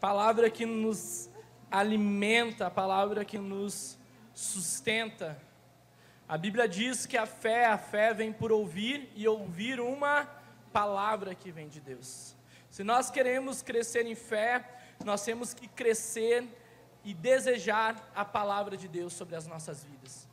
[0.00, 1.28] palavra que nos
[1.70, 3.98] alimenta, a palavra que nos
[4.34, 5.40] sustenta.
[6.26, 10.26] A Bíblia diz que a fé, a fé vem por ouvir e ouvir uma
[10.72, 12.34] palavra que vem de Deus.
[12.70, 14.64] Se nós queremos crescer em fé,
[15.04, 16.48] nós temos que crescer
[17.04, 20.28] e desejar a palavra de Deus sobre as nossas vidas.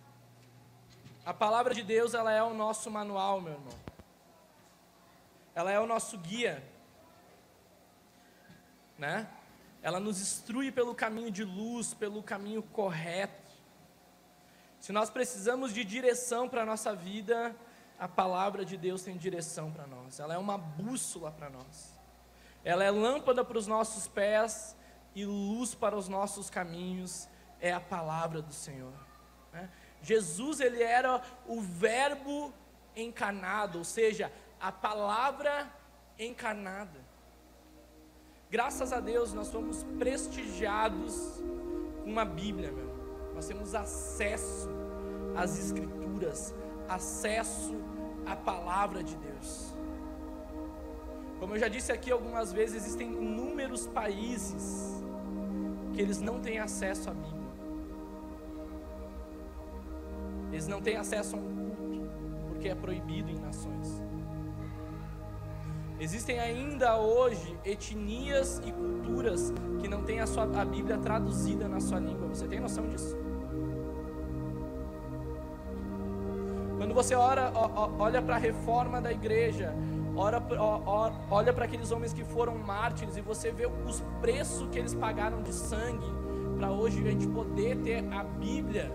[1.25, 3.75] A palavra de Deus, ela é o nosso manual, meu irmão.
[5.53, 6.63] Ela é o nosso guia.
[8.97, 9.27] Né?
[9.81, 13.47] Ela nos instrui pelo caminho de luz, pelo caminho correto.
[14.79, 17.55] Se nós precisamos de direção para a nossa vida,
[17.99, 20.19] a palavra de Deus tem direção para nós.
[20.19, 21.97] Ela é uma bússola para nós.
[22.63, 24.75] Ela é lâmpada para os nossos pés
[25.15, 27.27] e luz para os nossos caminhos.
[27.59, 28.93] É a palavra do Senhor.
[29.51, 29.69] Né?
[30.01, 32.53] Jesus ele era o Verbo
[32.95, 35.71] encarnado, ou seja, a palavra
[36.19, 37.06] encarnada.
[38.49, 41.43] Graças a Deus nós fomos prestigiados
[42.03, 42.87] com uma Bíblia, meu.
[43.35, 44.69] Nós temos acesso
[45.35, 46.53] às Escrituras,
[46.87, 47.75] acesso
[48.25, 49.73] à palavra de Deus.
[51.39, 55.03] Como eu já disse aqui algumas vezes, existem inúmeros países
[55.93, 57.37] que eles não têm acesso à Bíblia.
[60.51, 62.09] Eles não têm acesso a um culto,
[62.47, 64.06] porque é proibido em nações.
[65.99, 71.79] Existem ainda hoje etnias e culturas que não têm a, sua, a Bíblia traduzida na
[71.79, 72.27] sua língua.
[72.27, 73.17] Você tem noção disso?
[76.77, 77.51] Quando você ora,
[77.97, 79.73] olha para a reforma da igreja,
[80.15, 80.39] ora,
[81.31, 85.41] olha para aqueles homens que foram mártires e você vê os preços que eles pagaram
[85.41, 86.05] de sangue
[86.57, 88.91] para hoje a gente poder ter a Bíblia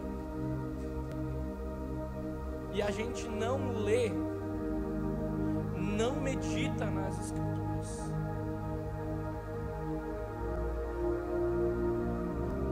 [2.73, 4.11] e a gente não lê
[6.03, 8.12] não medita nas Escrituras.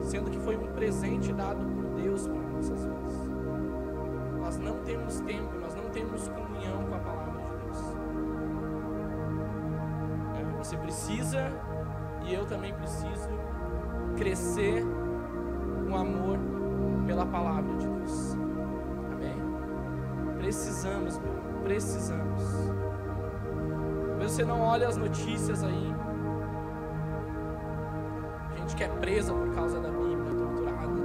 [0.03, 3.14] Sendo que foi um presente dado por Deus para nossas vidas.
[4.41, 7.79] Nós não temos tempo, nós não temos comunhão com a palavra de Deus.
[10.36, 11.52] É, você precisa,
[12.24, 13.30] e eu também preciso,
[14.17, 14.85] crescer
[15.86, 16.39] com amor
[17.07, 18.35] pela palavra de Deus.
[19.13, 19.36] Amém?
[20.36, 22.89] Precisamos, meu, precisamos.
[24.30, 25.92] Você não olhe as notícias aí.
[28.57, 31.01] Gente que é presa por causa da Bíblia, torturada.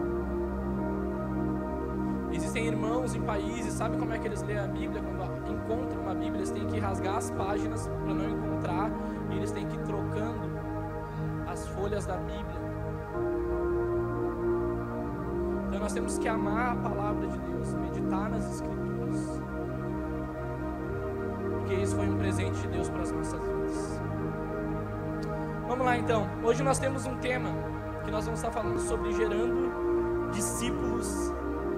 [2.31, 5.02] Existem irmãos em países, sabe como é que eles lêem a Bíblia?
[5.02, 8.91] Quando encontram uma Bíblia, eles têm que rasgar as páginas para não encontrar,
[9.31, 10.59] e eles têm que ir trocando
[11.47, 12.62] as folhas da Bíblia.
[15.68, 18.84] Então nós temos que amar a palavra de Deus, meditar nas Escrituras
[25.85, 26.28] Lá então.
[26.44, 27.51] Hoje nós temos um tema
[28.03, 31.31] que nós vamos estar falando sobre gerando discípulos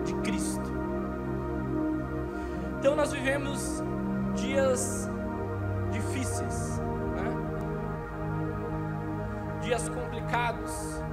[0.06, 0.72] de Cristo.
[2.80, 3.84] Então nós vivemos
[4.34, 5.10] dias
[5.92, 6.80] difíceis,
[7.18, 7.36] né?
[9.62, 11.04] dias complicados,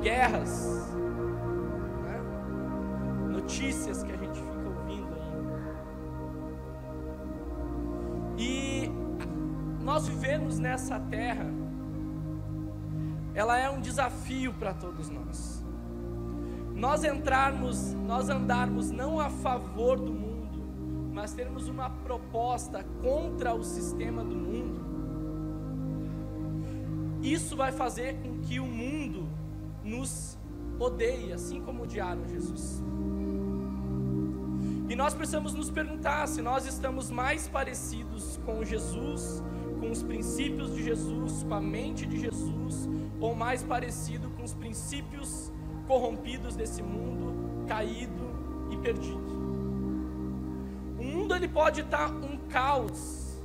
[0.00, 0.95] guerras,
[9.96, 11.46] nós vivemos nessa terra,
[13.32, 15.64] ela é um desafio para todos nós.
[16.74, 20.60] Nós entrarmos, nós andarmos não a favor do mundo,
[21.14, 24.84] mas termos uma proposta contra o sistema do mundo.
[27.22, 29.26] Isso vai fazer com que o mundo
[29.82, 30.36] nos
[30.78, 32.84] odeie, assim como odiaram Jesus.
[34.90, 39.42] E nós precisamos nos perguntar se nós estamos mais parecidos com Jesus
[39.76, 42.88] com os princípios de Jesus, com a mente de Jesus,
[43.20, 45.52] ou mais parecido com os princípios
[45.86, 48.26] corrompidos desse mundo, caído
[48.70, 49.36] e perdido.
[50.98, 53.42] O mundo ele pode estar um caos,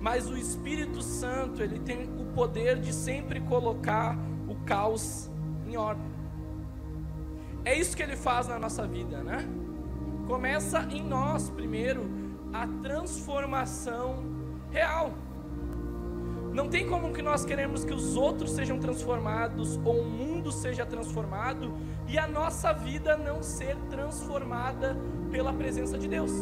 [0.00, 4.16] mas o Espírito Santo ele tem o poder de sempre colocar
[4.48, 5.30] o caos
[5.66, 6.16] em ordem.
[7.64, 9.38] É isso que ele faz na nossa vida, né?
[10.26, 12.08] Começa em nós primeiro
[12.52, 14.24] a transformação
[14.70, 15.12] real.
[16.56, 20.86] Não tem como que nós queremos que os outros sejam transformados ou o mundo seja
[20.86, 21.70] transformado
[22.08, 24.96] e a nossa vida não ser transformada
[25.30, 26.32] pela presença de Deus.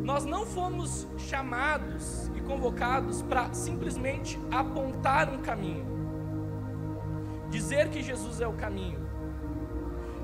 [0.00, 5.84] Nós não fomos chamados e convocados para simplesmente apontar um caminho,
[7.50, 9.00] dizer que Jesus é o caminho,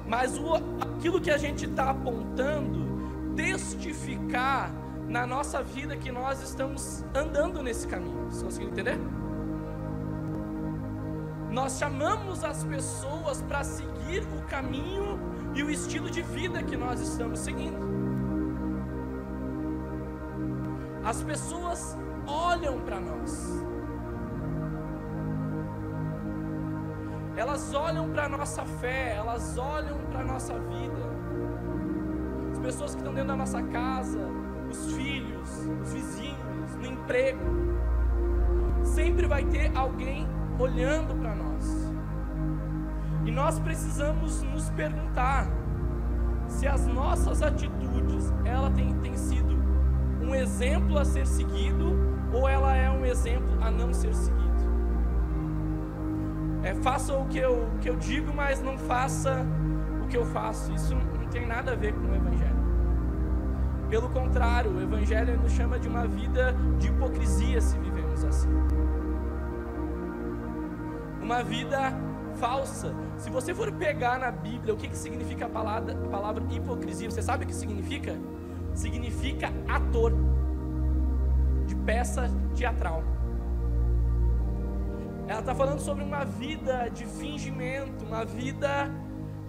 [0.06, 7.04] mas o, aquilo que a gente está apontando, testificar na nossa vida que nós estamos
[7.14, 8.24] andando nesse caminho.
[8.24, 8.98] Vocês conseguem entender?
[11.50, 15.18] Nós chamamos as pessoas para seguir o caminho
[15.54, 17.78] e o estilo de vida que nós estamos seguindo.
[21.04, 23.64] As pessoas olham para nós.
[27.36, 31.16] Elas olham para a nossa fé, elas olham para a nossa vida.
[32.52, 34.18] As pessoas que estão dentro da nossa casa,
[34.76, 35.50] os filhos,
[35.82, 37.40] os vizinhos, no emprego.
[38.82, 40.28] Sempre vai ter alguém
[40.58, 41.92] olhando para nós.
[43.24, 45.48] E nós precisamos nos perguntar
[46.48, 49.56] se as nossas atitudes, ela tem, tem sido
[50.22, 51.96] um exemplo a ser seguido
[52.32, 54.46] ou ela é um exemplo a não ser seguido.
[56.62, 59.44] É, faça o que eu, que eu digo, mas não faça
[60.02, 60.72] o que eu faço.
[60.72, 62.55] Isso não tem nada a ver com o Evangelho.
[63.88, 68.48] Pelo contrário, o Evangelho nos chama de uma vida de hipocrisia se vivemos assim.
[71.22, 71.92] Uma vida
[72.36, 72.94] falsa.
[73.16, 77.10] Se você for pegar na Bíblia o que, que significa a palavra, a palavra hipocrisia,
[77.10, 78.16] você sabe o que significa?
[78.74, 80.12] Significa ator
[81.66, 83.02] de peça teatral.
[85.28, 88.90] Ela está falando sobre uma vida de fingimento, uma vida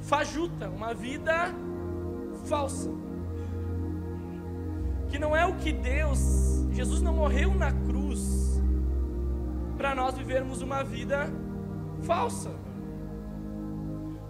[0.01, 1.54] fajuta, uma vida
[2.45, 3.06] falsa.
[5.09, 8.62] Que não é o que Deus, Jesus não morreu na cruz
[9.77, 11.30] para nós vivermos uma vida
[12.01, 12.51] falsa.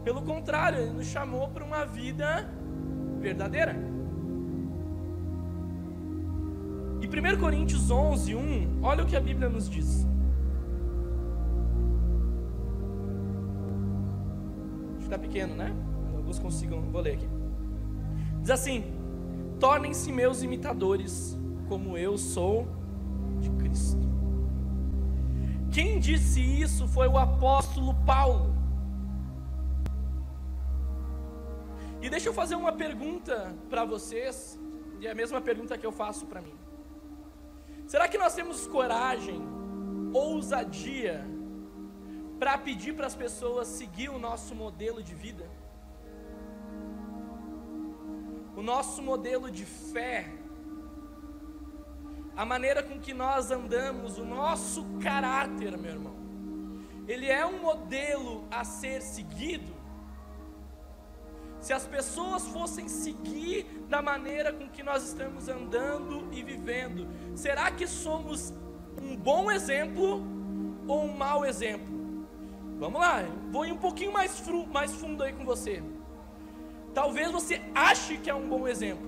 [0.04, 2.50] Pelo contrário, Ele nos chamou para uma vida
[3.20, 3.76] verdadeira.
[7.02, 10.08] E 1 Coríntios 11, 1, olha o que a Bíblia nos diz.
[15.08, 15.74] está pequeno, né?
[16.16, 17.28] Alguns consigam, vou ler aqui.
[18.42, 18.84] Diz assim:
[19.60, 21.38] Tornem-se meus imitadores,
[21.68, 22.68] como eu sou
[23.40, 24.08] de Cristo.
[25.72, 28.56] Quem disse isso foi o apóstolo Paulo.
[32.02, 34.60] E deixa eu fazer uma pergunta para vocês,
[35.00, 36.54] e é a mesma pergunta que eu faço para mim.
[37.88, 39.42] Será que nós temos coragem,
[40.14, 41.26] ousadia,
[42.38, 45.50] para pedir para as pessoas seguir o nosso modelo de vida?
[48.58, 50.34] O nosso modelo de fé,
[52.36, 56.16] a maneira com que nós andamos, o nosso caráter, meu irmão,
[57.08, 59.72] ele é um modelo a ser seguido?
[61.60, 67.70] Se as pessoas fossem seguir da maneira com que nós estamos andando e vivendo, será
[67.70, 68.52] que somos
[69.00, 70.24] um bom exemplo
[70.88, 72.26] ou um mau exemplo?
[72.80, 73.22] Vamos lá,
[73.52, 75.84] vou ir um pouquinho mais, mais fundo aí com você.
[76.98, 79.08] Talvez você ache que é um bom exemplo,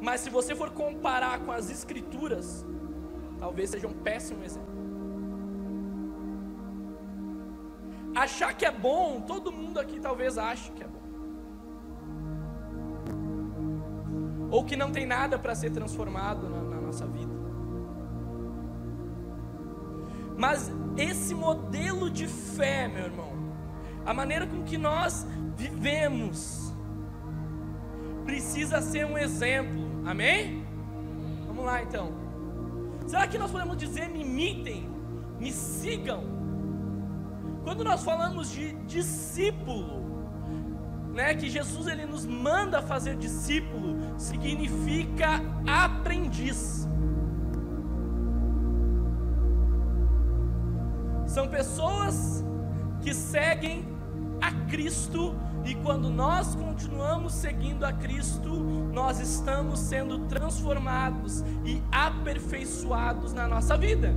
[0.00, 2.64] mas se você for comparar com as Escrituras,
[3.38, 4.72] talvez seja um péssimo exemplo.
[8.14, 11.02] Achar que é bom, todo mundo aqui talvez ache que é bom.
[14.50, 17.34] Ou que não tem nada para ser transformado na, na nossa vida.
[20.38, 23.32] Mas esse modelo de fé, meu irmão,
[24.06, 26.61] a maneira com que nós vivemos,
[28.24, 30.64] precisa ser um exemplo, amém?
[31.46, 32.12] Vamos lá então.
[33.06, 34.88] Será que nós podemos dizer me imitem,
[35.38, 36.24] me sigam?
[37.64, 40.02] Quando nós falamos de discípulo,
[41.12, 46.88] né, que Jesus ele nos manda fazer discípulo, significa aprendiz.
[51.26, 52.44] São pessoas
[53.00, 53.86] que seguem
[54.40, 63.32] a Cristo e quando nós continuamos seguindo a Cristo, nós estamos sendo transformados e aperfeiçoados
[63.32, 64.14] na nossa vida.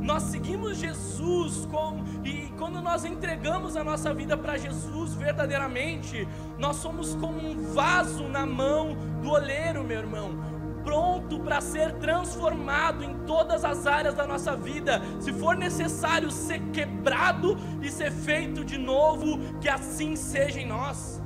[0.00, 6.26] Nós seguimos Jesus como e quando nós entregamos a nossa vida para Jesus verdadeiramente,
[6.58, 10.51] nós somos como um vaso na mão do oleiro, meu irmão
[10.84, 15.00] pronto para ser transformado em todas as áreas da nossa vida.
[15.20, 21.20] Se for necessário ser quebrado e ser feito de novo, que assim seja em nós.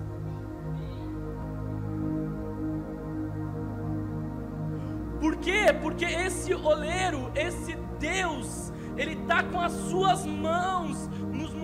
[5.20, 5.74] Por quê?
[5.80, 11.08] Porque esse oleiro, esse Deus, Ele está com as suas mãos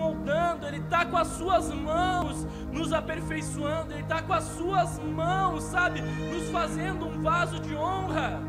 [0.03, 5.63] moldando, Ele está com as suas mãos nos aperfeiçoando, Ele está com as suas mãos,
[5.63, 8.41] sabe, nos fazendo um vaso de honra.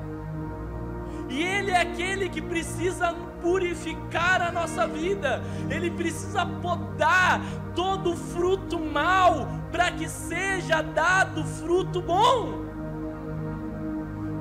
[1.28, 7.40] E Ele é aquele que precisa purificar a nossa vida, Ele precisa podar
[7.75, 12.64] todo fruto mal para que seja dado fruto bom.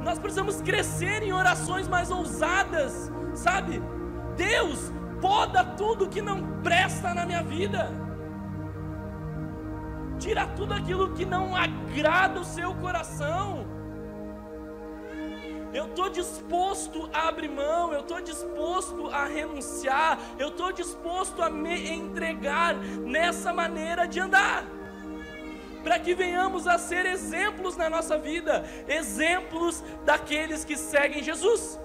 [0.03, 3.81] Nós precisamos crescer em orações mais ousadas, sabe?
[4.35, 4.91] Deus,
[5.23, 7.89] poda tudo que não presta na minha vida.
[10.19, 13.65] Tira tudo aquilo que não agrada o seu coração.
[15.73, 21.49] Eu estou disposto a abrir mão, eu estou disposto a renunciar, eu estou disposto a
[21.49, 24.65] me entregar nessa maneira de andar
[25.83, 31.79] para que venhamos a ser exemplos na nossa vida, exemplos daqueles que seguem Jesus.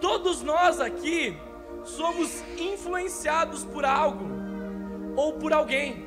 [0.00, 1.38] Todos nós aqui
[1.84, 4.26] somos influenciados por algo
[5.16, 6.06] ou por alguém.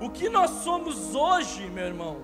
[0.00, 2.18] O que nós somos hoje, meu irmão,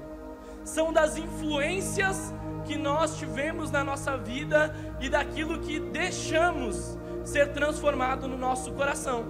[0.64, 2.32] são das influências
[2.64, 9.24] que nós tivemos na nossa vida e daquilo que deixamos ser transformado no nosso coração.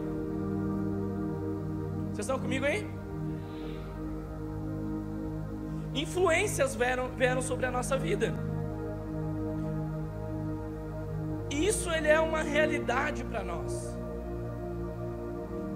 [2.06, 2.86] Vocês estão comigo aí?
[5.94, 8.51] Influências vieram, vieram sobre a nossa vida.
[11.52, 13.96] Isso ele é uma realidade para nós.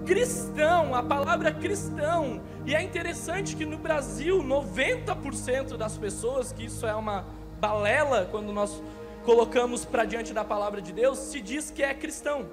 [0.05, 6.85] Cristão, a palavra cristão, e é interessante que no Brasil 90% das pessoas, que isso
[6.85, 7.25] é uma
[7.59, 8.81] balela quando nós
[9.25, 12.47] colocamos para diante da palavra de Deus, se diz que é cristão.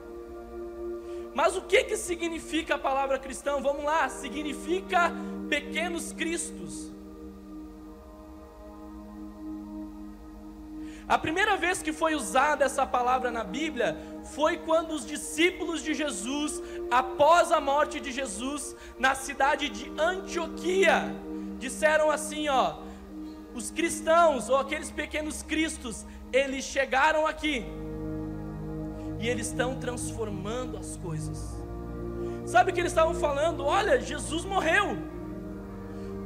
[1.35, 3.61] Mas o que que significa a palavra cristão?
[3.61, 5.13] Vamos lá, significa
[5.49, 6.94] pequenos cristos.
[11.07, 13.97] A primeira vez que foi usada essa palavra na Bíblia
[14.35, 21.15] foi quando os discípulos de Jesus, após a morte de Jesus, na cidade de Antioquia,
[21.59, 22.79] disseram assim: ó,
[23.55, 27.67] os cristãos ou aqueles pequenos cristos, eles chegaram aqui
[29.21, 31.55] e eles estão transformando as coisas.
[32.47, 33.65] Sabe o que eles estavam falando?
[33.65, 34.97] Olha, Jesus morreu,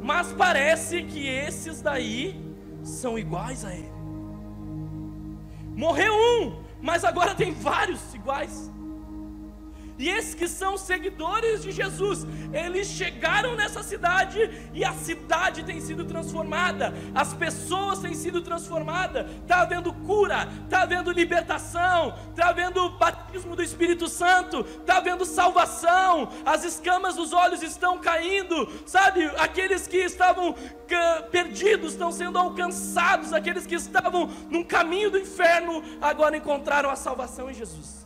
[0.00, 2.40] mas parece que esses daí
[2.84, 3.97] são iguais a ele.
[5.78, 8.68] Morreu um, mas agora tem vários iguais.
[9.98, 15.80] E esses que são seguidores de Jesus, eles chegaram nessa cidade e a cidade tem
[15.80, 19.28] sido transformada, as pessoas têm sido transformadas.
[19.42, 26.30] Está havendo cura, está havendo libertação, está havendo batismo do Espírito Santo, está havendo salvação,
[26.46, 29.24] as escamas dos olhos estão caindo, sabe?
[29.36, 30.54] Aqueles que estavam
[31.32, 37.50] perdidos estão sendo alcançados, aqueles que estavam num caminho do inferno agora encontraram a salvação
[37.50, 37.97] em Jesus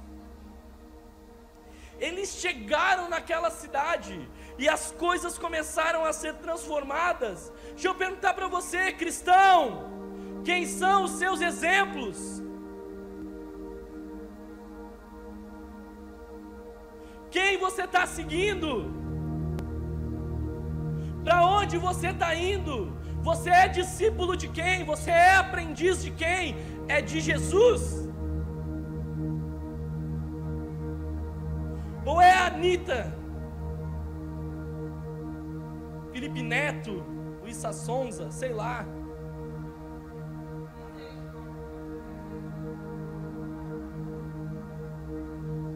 [2.07, 4.29] eles chegaram naquela cidade
[4.59, 7.53] e as coisas começaram a ser transformadas.
[7.71, 9.59] Deixa eu perguntar para você, cristão,
[10.45, 12.43] quem são os seus exemplos?
[17.31, 18.71] Quem você está seguindo?
[21.23, 22.77] Para onde você está indo?
[23.23, 24.85] Você é discípulo de quem?
[24.85, 26.57] Você é aprendiz de quem?
[26.89, 28.12] É de Jesus?
[32.05, 33.13] Ou é a Anitta?
[36.13, 37.05] Felipe Neto,
[37.41, 38.85] Luiz Sonza, sei lá.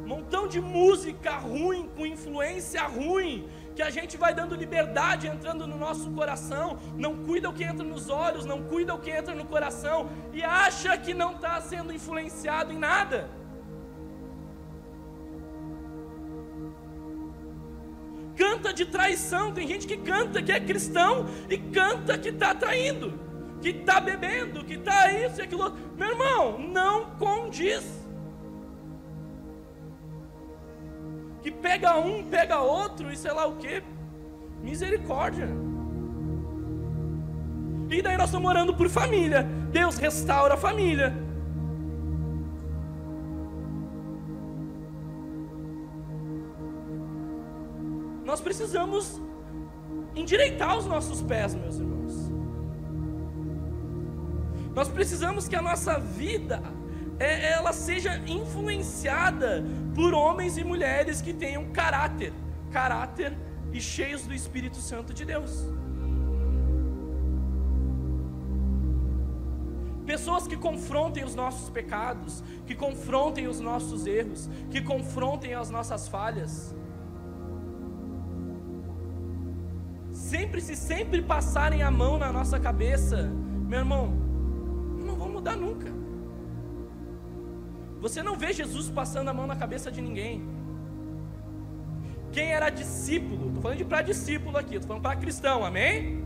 [0.05, 5.77] Montão de música ruim, com influência ruim, que a gente vai dando liberdade entrando no
[5.77, 9.45] nosso coração, não cuida o que entra nos olhos, não cuida o que entra no
[9.45, 13.29] coração e acha que não está sendo influenciado em nada.
[18.67, 23.15] Canta de traição, tem gente que canta que é cristão e canta que está traindo,
[23.61, 25.73] que está bebendo, que está isso e aquilo.
[25.97, 27.85] Meu irmão, não condiz.
[31.43, 33.83] Que pega um, pega outro e sei lá o que.
[34.63, 35.49] Misericórdia.
[37.89, 39.45] E daí nós estamos orando por família.
[39.71, 41.26] Deus restaura a família.
[48.27, 49.21] Nós precisamos
[50.15, 52.15] endireitar os nossos pés, meus irmãos.
[54.75, 56.61] Nós precisamos que a nossa vida
[57.21, 59.65] é, ela seja influenciada
[59.95, 62.33] por homens e mulheres que tenham caráter,
[62.73, 63.33] caráter
[63.73, 65.65] e cheios do Espírito Santo de Deus.
[70.05, 76.09] Pessoas que confrontem os nossos pecados, que confrontem os nossos erros, que confrontem as nossas
[76.09, 76.75] falhas.
[80.27, 83.31] Sempre, se sempre passarem a mão na nossa cabeça,
[83.71, 84.13] meu irmão,
[85.07, 85.93] não vão mudar nunca.
[88.01, 90.43] Você não vê Jesus passando a mão na cabeça de ninguém.
[92.33, 96.23] Quem era discípulo, estou falando de para discípulo aqui, estou falando para cristão, amém?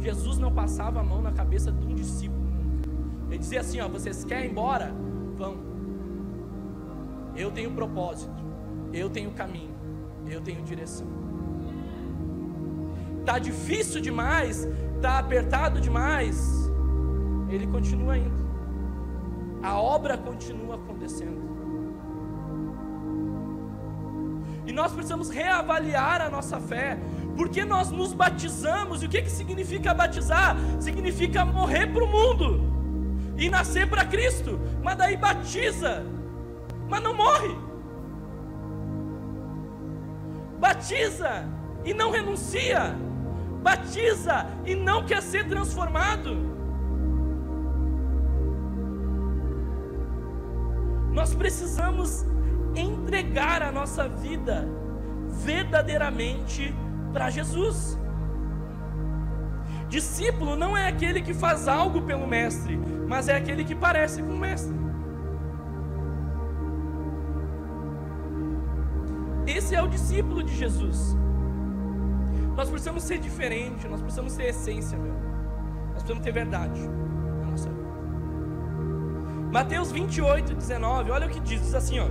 [0.00, 2.48] Jesus não passava a mão na cabeça de um discípulo.
[3.28, 4.94] Ele dizia assim: ó, vocês querem ir embora?
[5.36, 5.58] Vão.
[7.36, 8.42] Eu tenho propósito,
[8.92, 9.74] eu tenho caminho,
[10.26, 11.19] eu tenho direção.
[13.24, 14.66] Tá difícil demais,
[15.00, 16.70] tá apertado demais.
[17.48, 18.48] Ele continua indo.
[19.62, 21.50] A obra continua acontecendo.
[24.66, 26.98] E nós precisamos reavaliar a nossa fé,
[27.36, 29.02] porque nós nos batizamos.
[29.02, 30.56] E o que, que significa batizar?
[30.78, 32.70] Significa morrer para o mundo
[33.36, 34.60] e nascer para Cristo.
[34.82, 36.04] Mas daí batiza,
[36.88, 37.56] mas não morre.
[40.58, 41.48] Batiza
[41.84, 42.96] e não renuncia.
[43.62, 46.50] Batiza e não quer ser transformado.
[51.12, 52.24] Nós precisamos
[52.74, 54.66] entregar a nossa vida
[55.44, 56.74] verdadeiramente
[57.12, 57.98] para Jesus.
[59.88, 64.34] Discípulo não é aquele que faz algo pelo mestre, mas é aquele que parece com
[64.34, 64.78] o mestre.
[69.46, 71.16] Esse é o discípulo de Jesus.
[72.60, 75.14] Nós precisamos ser diferente, nós precisamos ter essência, meu.
[75.14, 77.88] Nós precisamos ter verdade na nossa vida.
[79.50, 82.06] Mateus 28, 19, olha o que diz, diz assim, ó.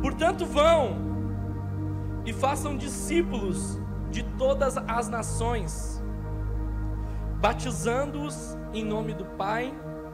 [0.00, 0.96] Portanto, vão
[2.24, 3.78] e façam discípulos
[4.10, 6.02] de todas as nações,
[7.42, 9.70] batizando-os em nome do Pai,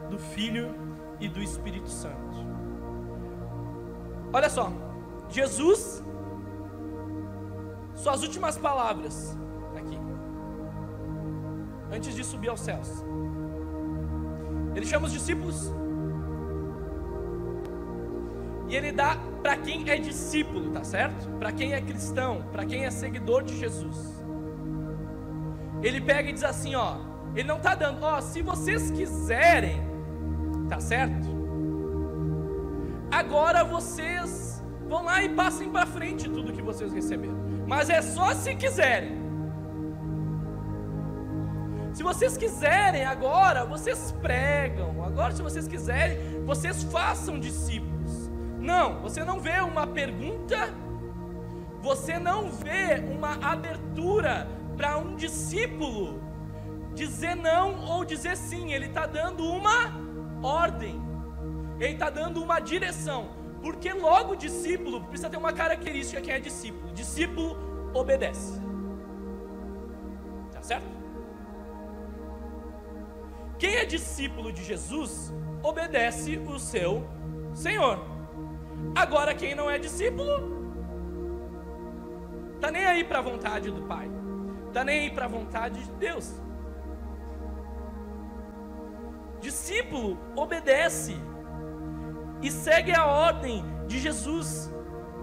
[0.09, 0.75] do Filho
[1.17, 2.45] e do Espírito Santo.
[4.33, 4.69] Olha só,
[5.29, 6.03] Jesus,
[7.97, 9.37] suas últimas palavras
[9.75, 9.99] aqui,
[11.91, 13.03] antes de subir aos céus,
[14.75, 15.73] ele chama os discípulos
[18.69, 21.27] e ele dá para quem é discípulo, tá certo?
[21.39, 24.23] Para quem é cristão, para quem é seguidor de Jesus.
[25.81, 26.97] Ele pega e diz assim, ó,
[27.33, 29.81] ele não está dando, ó, se vocês quiserem,
[30.69, 31.27] tá certo?
[33.09, 37.46] Agora vocês vão lá e passem para frente tudo que vocês receberam.
[37.67, 39.17] Mas é só se quiserem.
[41.93, 45.03] Se vocês quiserem agora, vocês pregam.
[45.03, 48.29] Agora, se vocês quiserem, vocês façam discípulos.
[48.57, 50.73] Não, você não vê uma pergunta,
[51.81, 56.21] você não vê uma abertura para um discípulo
[56.93, 58.73] dizer não ou dizer sim.
[58.73, 59.91] Ele está dando uma
[60.41, 61.01] ordem,
[61.79, 63.36] ele está dando uma direção.
[63.61, 66.93] Porque logo discípulo precisa ter uma característica quem é discípulo.
[66.93, 67.57] Discípulo
[67.93, 68.61] obedece.
[70.51, 70.97] Tá certo?
[73.57, 77.07] Quem é discípulo de Jesus obedece o seu
[77.53, 77.99] Senhor.
[78.95, 80.31] Agora, quem não é discípulo,
[82.55, 84.09] está nem aí para a vontade do Pai,
[84.67, 86.35] está nem aí para a vontade de Deus.
[89.41, 91.15] Discípulo obedece
[92.41, 94.71] e segue a ordem de Jesus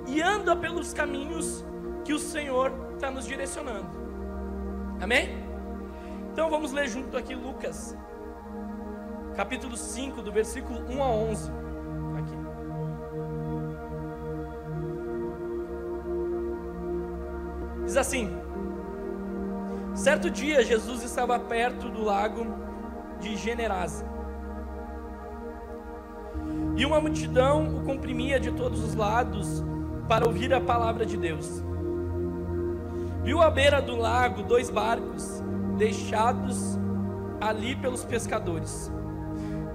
[0.07, 1.65] e anda pelos caminhos
[2.05, 3.89] que o Senhor está nos direcionando.
[5.01, 5.45] Amém?
[6.33, 7.97] Então vamos ler junto aqui Lucas,
[9.37, 11.65] capítulo 5, do versículo 1 a 11.
[17.85, 18.31] Diz assim:
[19.95, 22.45] Certo dia Jesus estava perto do lago
[23.21, 24.14] de Generasa.
[26.77, 29.63] E uma multidão o comprimia de todos os lados
[30.09, 31.63] para ouvir a palavra de Deus.
[33.23, 35.43] Viu à beira do lago dois barcos
[35.79, 36.79] deixados
[37.41, 38.93] ali pelos pescadores,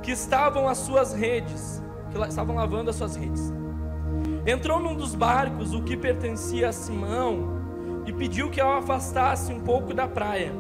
[0.02, 1.82] que estavam as suas redes,
[2.12, 3.54] que estavam lavando as suas redes.
[4.46, 7.60] Entrou num dos barcos, o que pertencia a Simão,
[8.06, 10.52] e pediu que eu afastasse um pouco da praia.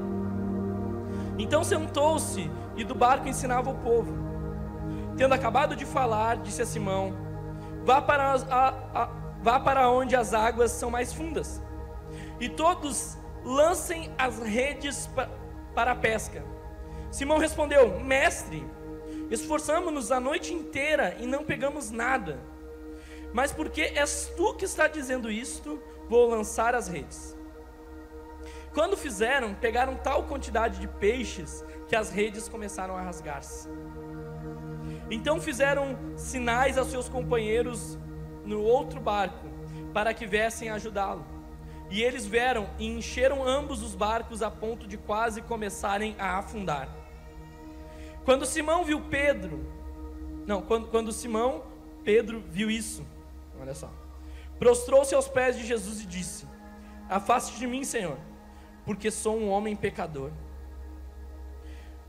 [1.38, 4.19] Então sentou-se e do barco ensinava o povo.
[5.20, 7.14] Tendo acabado de falar, disse a Simão:
[7.84, 9.06] Vá para, a, a,
[9.42, 11.62] vá para onde as águas são mais fundas,
[12.40, 15.30] e todos lancem as redes pa,
[15.76, 16.42] para a pesca.
[17.12, 18.66] Simão respondeu: Mestre,
[19.30, 22.40] esforçamos-nos a noite inteira e não pegamos nada.
[23.34, 27.38] Mas porque és tu que está dizendo isto, vou lançar as redes.
[28.74, 33.68] Quando fizeram, pegaram tal quantidade de peixes que as redes começaram a rasgar-se.
[35.10, 37.98] Então fizeram sinais aos seus companheiros
[38.46, 39.48] no outro barco,
[39.94, 41.26] para que viessem ajudá-lo.
[41.90, 46.88] E eles vieram e encheram ambos os barcos a ponto de quase começarem a afundar.
[48.24, 49.66] Quando Simão viu Pedro,
[50.46, 51.64] não, quando, quando Simão,
[52.04, 53.06] Pedro viu isso,
[53.60, 53.90] olha só.
[54.60, 56.46] prostrou-se aos pés de Jesus e disse:
[57.10, 58.18] Afaste de mim, Senhor,
[58.86, 60.32] porque sou um homem pecador.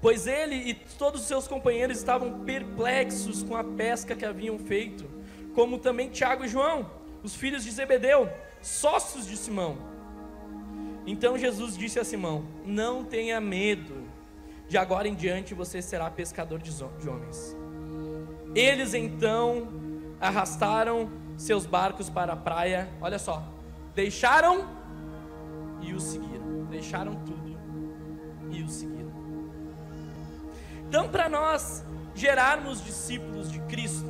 [0.00, 5.04] Pois ele e todos os seus companheiros estavam perplexos com a pesca que haviam feito,
[5.54, 6.90] como também Tiago e João,
[7.22, 8.30] os filhos de Zebedeu,
[8.62, 9.76] sócios de Simão.
[11.06, 14.08] Então Jesus disse a Simão: Não tenha medo,
[14.68, 16.72] de agora em diante você será pescador de
[17.08, 17.56] homens.
[18.54, 19.68] Eles então
[20.20, 23.42] arrastaram seus barcos para a praia, olha só,
[23.94, 24.68] deixaram
[25.80, 27.58] e o seguiram, deixaram tudo
[28.50, 28.99] e o seguiram.
[30.90, 31.85] Então, para nós
[32.16, 34.09] gerarmos discípulos de Cristo,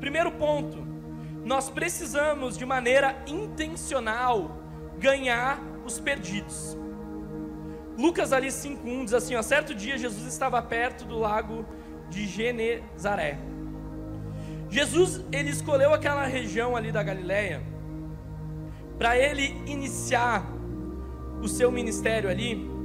[0.00, 0.78] primeiro ponto,
[1.44, 4.62] nós precisamos de maneira intencional
[4.98, 6.74] ganhar os perdidos.
[7.98, 11.66] Lucas ali 5:1 diz assim, ó, certo dia Jesus estava perto do lago
[12.08, 13.38] de Genezaré.
[14.70, 17.62] Jesus, ele escolheu aquela região ali da Galileia
[18.96, 20.50] para ele iniciar
[21.42, 22.77] o seu ministério ali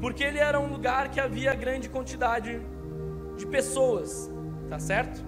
[0.00, 2.60] porque ele era um lugar que havia grande quantidade
[3.36, 4.30] de pessoas,
[4.68, 5.24] tá certo?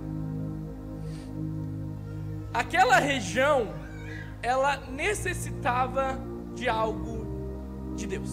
[2.53, 3.69] Aquela região,
[4.43, 6.19] ela necessitava
[6.55, 8.31] de algo de Deus.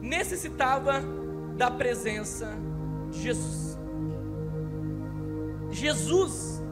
[0.00, 1.02] Necessitava
[1.56, 2.52] da presença
[3.10, 3.78] de Jesus.
[5.70, 6.62] Jesus,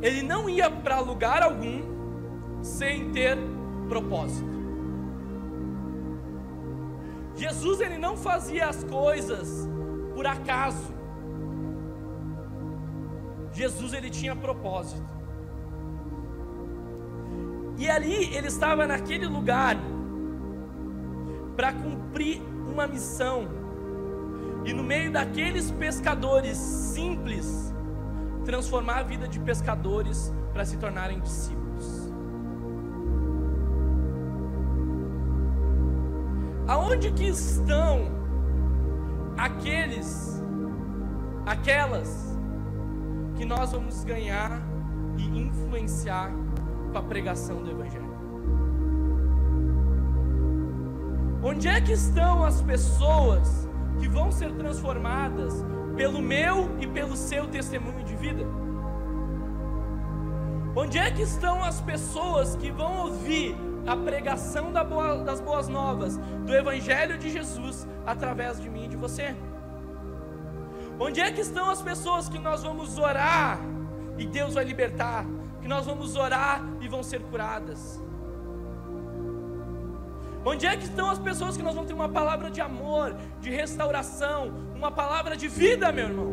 [0.00, 3.36] ele não ia para lugar algum sem ter
[3.88, 4.53] propósito.
[7.36, 9.68] Jesus ele não fazia as coisas
[10.14, 10.94] por acaso.
[13.52, 15.14] Jesus ele tinha propósito.
[17.76, 19.76] E ali ele estava naquele lugar
[21.56, 23.48] para cumprir uma missão.
[24.64, 27.72] E no meio daqueles pescadores simples,
[28.44, 31.63] transformar a vida de pescadores para se tornarem discípulos.
[36.66, 38.08] Aonde que estão
[39.36, 40.42] aqueles,
[41.44, 42.38] aquelas
[43.36, 44.62] que nós vamos ganhar
[45.18, 46.32] e influenciar
[46.90, 48.14] com a pregação do Evangelho?
[51.42, 53.68] Onde é que estão as pessoas
[54.00, 55.62] que vão ser transformadas
[55.94, 58.46] pelo meu e pelo seu testemunho de vida?
[60.74, 63.54] Onde é que estão as pessoas que vão ouvir
[63.86, 69.34] a pregação das boas novas, do Evangelho de Jesus, através de mim e de você.
[70.98, 73.58] Onde é que estão as pessoas que nós vamos orar
[74.16, 75.26] e Deus vai libertar?
[75.60, 78.00] Que nós vamos orar e vão ser curadas?
[80.46, 83.50] Onde é que estão as pessoas que nós vamos ter uma palavra de amor, de
[83.50, 86.32] restauração, uma palavra de vida, meu irmão?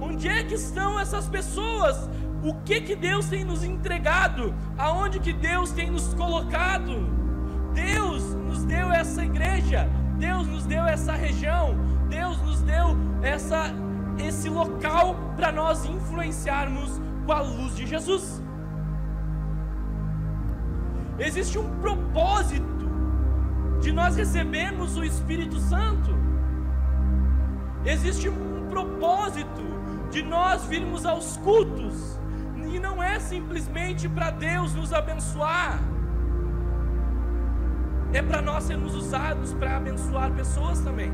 [0.00, 2.08] Onde é que estão essas pessoas
[2.46, 6.92] o que que Deus tem nos entregado, aonde que Deus tem nos colocado.
[7.74, 11.76] Deus nos deu essa igreja, Deus nos deu essa região,
[12.08, 13.74] Deus nos deu essa
[14.18, 18.40] esse local para nós influenciarmos com a luz de Jesus.
[21.18, 22.88] Existe um propósito
[23.80, 26.16] de nós recebermos o Espírito Santo.
[27.84, 29.62] Existe um propósito
[30.10, 32.15] de nós virmos aos cultos
[32.68, 35.80] e não é simplesmente para Deus nos abençoar,
[38.12, 41.12] é para nós sermos usados para abençoar pessoas também.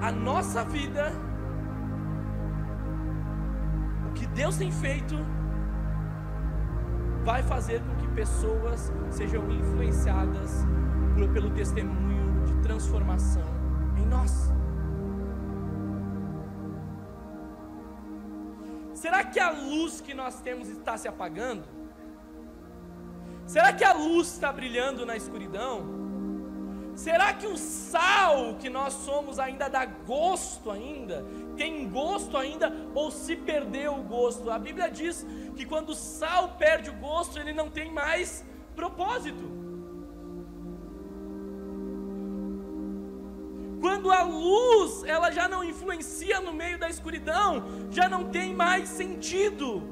[0.00, 1.12] A nossa vida,
[4.08, 5.16] o que Deus tem feito,
[7.24, 10.66] vai fazer com que pessoas sejam influenciadas
[11.32, 13.42] pelo testemunho de transformação
[13.96, 14.57] em nós.
[18.98, 21.64] Será que a luz que nós temos está se apagando?
[23.46, 25.86] Será que a luz está brilhando na escuridão?
[26.96, 31.24] Será que o sal que nós somos ainda dá gosto ainda?
[31.56, 34.50] Tem gosto ainda ou se perdeu o gosto?
[34.50, 39.57] A Bíblia diz que quando o sal perde o gosto, ele não tem mais propósito.
[43.80, 48.88] Quando a luz, ela já não influencia no meio da escuridão, já não tem mais
[48.88, 49.82] sentido.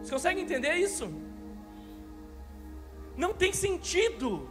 [0.00, 1.12] Você consegue entender isso?
[3.16, 4.48] Não tem sentido.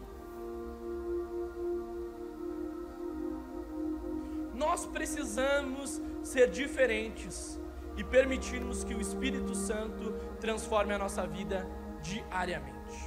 [4.54, 7.60] Nós precisamos ser diferentes
[7.96, 11.68] e permitirmos que o Espírito Santo transforme a nossa vida
[12.02, 12.98] diariamente,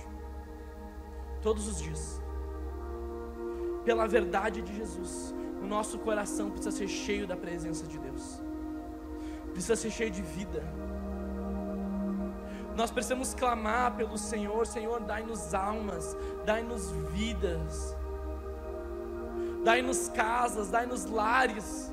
[1.42, 2.20] todos os dias,
[3.84, 5.34] pela verdade de Jesus
[5.66, 8.40] o nosso coração precisa ser cheio da presença de Deus,
[9.50, 10.62] precisa ser cheio de vida.
[12.76, 17.96] Nós precisamos clamar pelo Senhor: Senhor, dai-nos almas, dai-nos vidas,
[19.64, 21.92] dai-nos casas, dai-nos lares,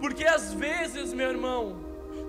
[0.00, 1.76] porque às vezes, meu irmão,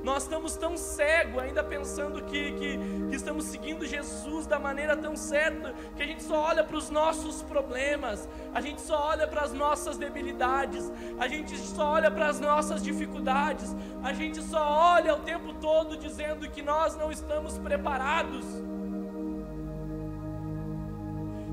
[0.04, 2.78] nós estamos tão cegos, ainda pensando que, que,
[3.10, 6.90] que, estamos seguindo Jesus da maneira tão certa, que a gente só olha para os
[6.90, 12.28] nossos problemas, a gente só olha para as nossas debilidades, a gente só olha para
[12.28, 17.58] as nossas dificuldades, a gente só olha o tempo todo dizendo que nós não estamos
[17.60, 18.46] preparados.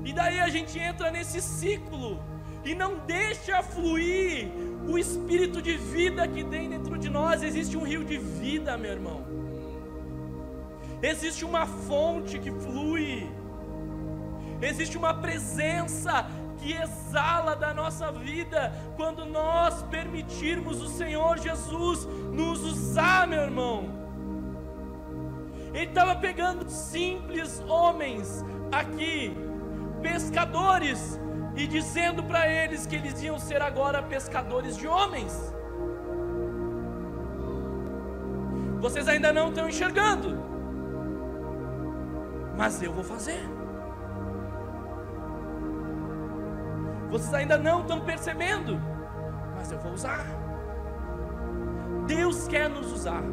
[0.03, 2.19] E daí a gente entra nesse ciclo
[2.63, 4.47] e não deixa fluir
[4.87, 7.43] o espírito de vida que tem dentro de nós.
[7.43, 9.25] Existe um rio de vida, meu irmão.
[11.01, 13.29] Existe uma fonte que flui.
[14.61, 22.61] Existe uma presença que exala da nossa vida quando nós permitirmos o Senhor Jesus nos
[22.63, 23.99] usar, meu irmão.
[25.73, 29.33] Ele estava pegando simples homens aqui,
[30.01, 31.19] pescadores,
[31.59, 35.53] e dizendo para eles que eles iam ser agora pescadores de homens.
[38.79, 40.41] Vocês ainda não estão enxergando,
[42.57, 43.41] mas eu vou fazer.
[47.09, 48.79] Vocês ainda não estão percebendo,
[49.57, 50.25] mas eu vou usar.
[52.07, 53.23] Deus quer nos usar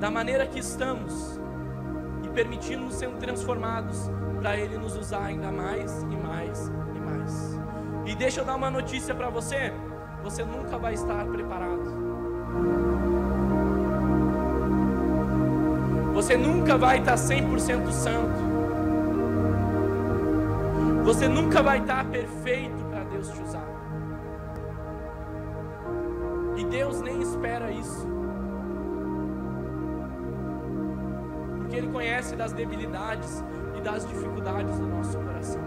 [0.00, 1.40] da maneira que estamos
[2.24, 7.60] e permitir-nos ser transformados para Ele nos usar ainda mais e mais e mais.
[8.06, 9.72] E deixa eu dar uma notícia para você:
[10.22, 12.08] você nunca vai estar preparado.
[16.14, 18.48] Você nunca vai estar 100% santo.
[21.04, 23.66] Você nunca vai estar perfeito para Deus te usar.
[26.56, 28.06] E Deus nem espera isso.
[31.56, 33.44] Porque Ele conhece das debilidades,
[33.78, 35.62] e das dificuldades do nosso coração.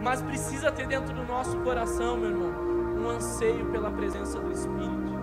[0.00, 2.52] Mas precisa ter dentro do nosso coração, meu irmão,
[2.96, 5.18] um anseio pela presença do Espírito,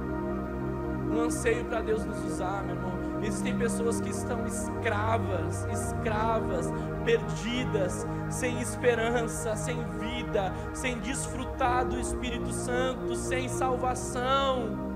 [1.11, 2.95] um anseio para Deus nos usar, meu irmão.
[3.21, 6.71] Existem pessoas que estão escravas, escravas,
[7.05, 14.94] perdidas, sem esperança, sem vida, sem desfrutar do Espírito Santo, sem salvação.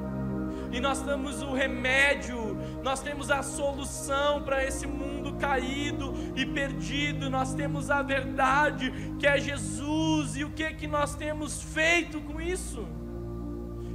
[0.72, 2.50] E nós temos o remédio
[2.84, 9.28] nós temos a solução para esse mundo caído e perdido, nós temos a verdade que
[9.28, 12.88] é Jesus, e o que que nós temos feito com isso?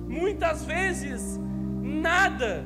[0.07, 1.41] Muitas vezes,
[1.83, 2.65] nada.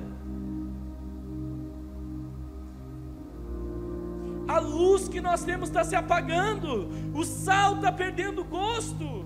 [4.49, 9.18] A luz que nós temos está se apagando, o sal está perdendo gosto,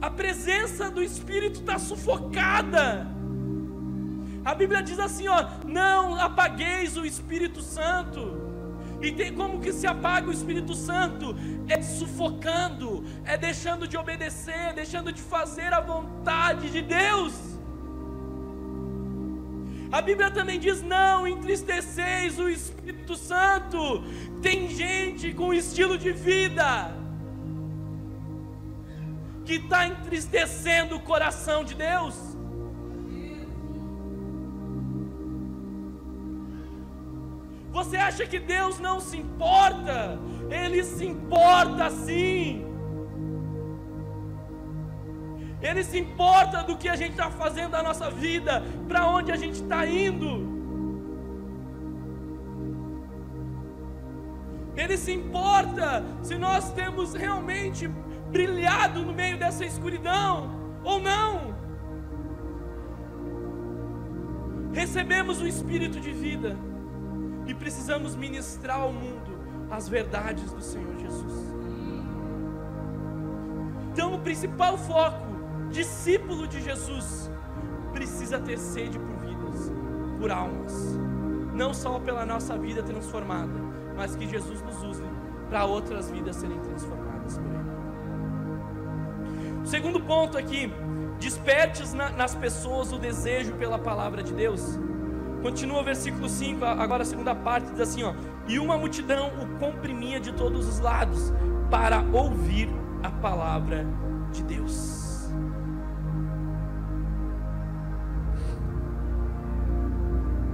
[0.00, 3.06] a presença do Espírito está sufocada.
[4.44, 8.40] A Bíblia diz assim, ó, não apagueis o Espírito Santo.
[9.02, 11.36] E tem como que se apaga o Espírito Santo?
[11.68, 17.34] É sufocando, é deixando de obedecer, deixando de fazer a vontade de Deus.
[19.92, 24.02] A Bíblia também diz: não entristeceis o Espírito Santo.
[24.40, 26.99] Tem gente com estilo de vida
[29.50, 32.16] que está entristecendo o coração de Deus.
[37.72, 39.96] Você acha que Deus não se importa?
[40.48, 42.64] Ele se importa sim.
[45.60, 49.36] Ele se importa do que a gente está fazendo na nossa vida, para onde a
[49.36, 50.30] gente está indo.
[54.76, 57.90] Ele se importa se nós temos realmente
[58.30, 60.50] brilhado no meio dessa escuridão
[60.82, 61.54] ou não.
[64.72, 66.56] Recebemos o Espírito de vida
[67.46, 69.38] e precisamos ministrar ao mundo
[69.70, 71.54] as verdades do Senhor Jesus.
[73.92, 75.26] Então, o principal foco,
[75.70, 77.30] discípulo de Jesus,
[77.92, 79.72] precisa ter sede por vidas,
[80.18, 80.72] por almas,
[81.52, 83.52] não só pela nossa vida transformada,
[83.96, 85.04] mas que Jesus nos use
[85.48, 87.79] para outras vidas serem transformadas por Ele.
[89.64, 90.72] Segundo ponto aqui,
[91.18, 94.78] despertes na, nas pessoas o desejo pela palavra de Deus.
[95.42, 98.14] Continua o versículo 5, agora a segunda parte diz assim: ó,
[98.46, 101.32] E uma multidão o comprimia de todos os lados
[101.70, 102.68] para ouvir
[103.02, 103.86] a palavra
[104.32, 105.00] de Deus.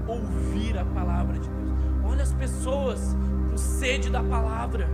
[0.06, 1.70] ouvir a palavra de Deus.
[2.04, 3.16] Olha as pessoas
[3.50, 4.88] com sede da palavra,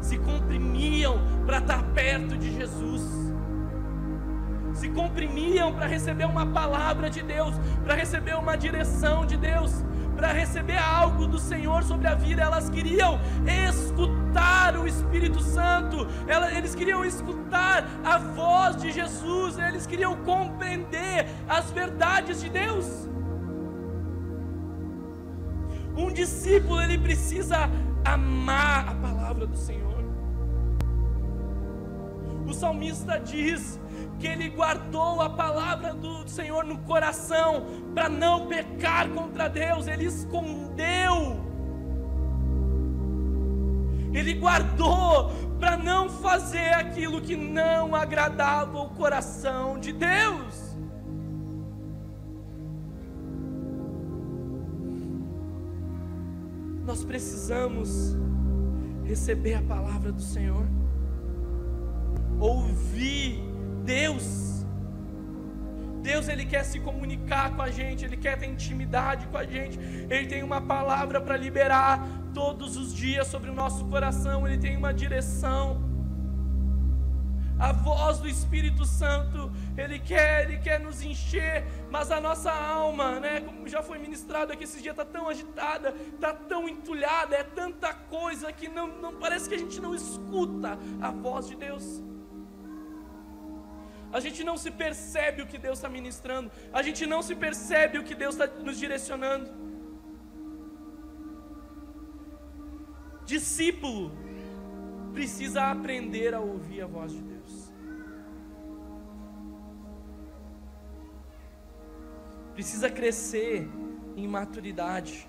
[0.00, 1.83] se comprimiam para estar
[4.84, 9.82] se comprimiam para receber uma palavra de Deus, para receber uma direção de Deus,
[10.14, 13.18] para receber algo do Senhor sobre a vida, elas queriam
[13.70, 16.06] escutar o Espírito Santo,
[16.54, 23.08] eles queriam escutar a voz de Jesus, eles queriam compreender as verdades de Deus.
[25.96, 27.70] Um discípulo ele precisa
[28.04, 30.04] amar a palavra do Senhor.
[32.46, 33.80] O salmista diz
[34.18, 40.04] que ele guardou a palavra do Senhor no coração para não pecar contra Deus, ele
[40.04, 41.44] escondeu.
[44.12, 50.76] Ele guardou para não fazer aquilo que não agradava o coração de Deus.
[56.84, 58.14] Nós precisamos
[59.04, 60.66] receber a palavra do Senhor,
[62.38, 63.53] ouvir
[63.84, 64.64] Deus.
[66.02, 69.78] Deus ele quer se comunicar com a gente, ele quer ter intimidade com a gente.
[70.10, 74.76] Ele tem uma palavra para liberar todos os dias sobre o nosso coração, ele tem
[74.76, 75.94] uma direção
[77.58, 83.20] a voz do Espírito Santo, Ele quer, Ele quer nos encher, mas a nossa alma,
[83.20, 87.44] né, como já foi ministrado aqui esses dias, está tão agitada, está tão entulhada, é
[87.44, 92.02] tanta coisa que não, não parece que a gente não escuta a voz de Deus.
[94.16, 97.98] A gente não se percebe o que Deus está ministrando, a gente não se percebe
[97.98, 99.50] o que Deus está nos direcionando.
[103.34, 104.04] Discípulo
[105.12, 107.34] precisa aprender a ouvir a voz de Deus.
[112.54, 113.68] precisa crescer
[114.16, 115.28] em maturidade.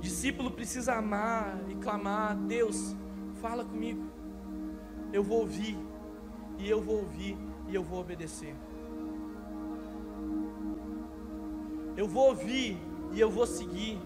[0.00, 2.96] Discípulo precisa amar e clamar: Deus,
[3.40, 4.11] fala comigo.
[5.12, 5.78] Eu vou ouvir,
[6.58, 7.36] e eu vou ouvir,
[7.68, 8.54] e eu vou obedecer.
[11.96, 12.78] Eu vou ouvir
[13.12, 14.00] e eu vou seguir.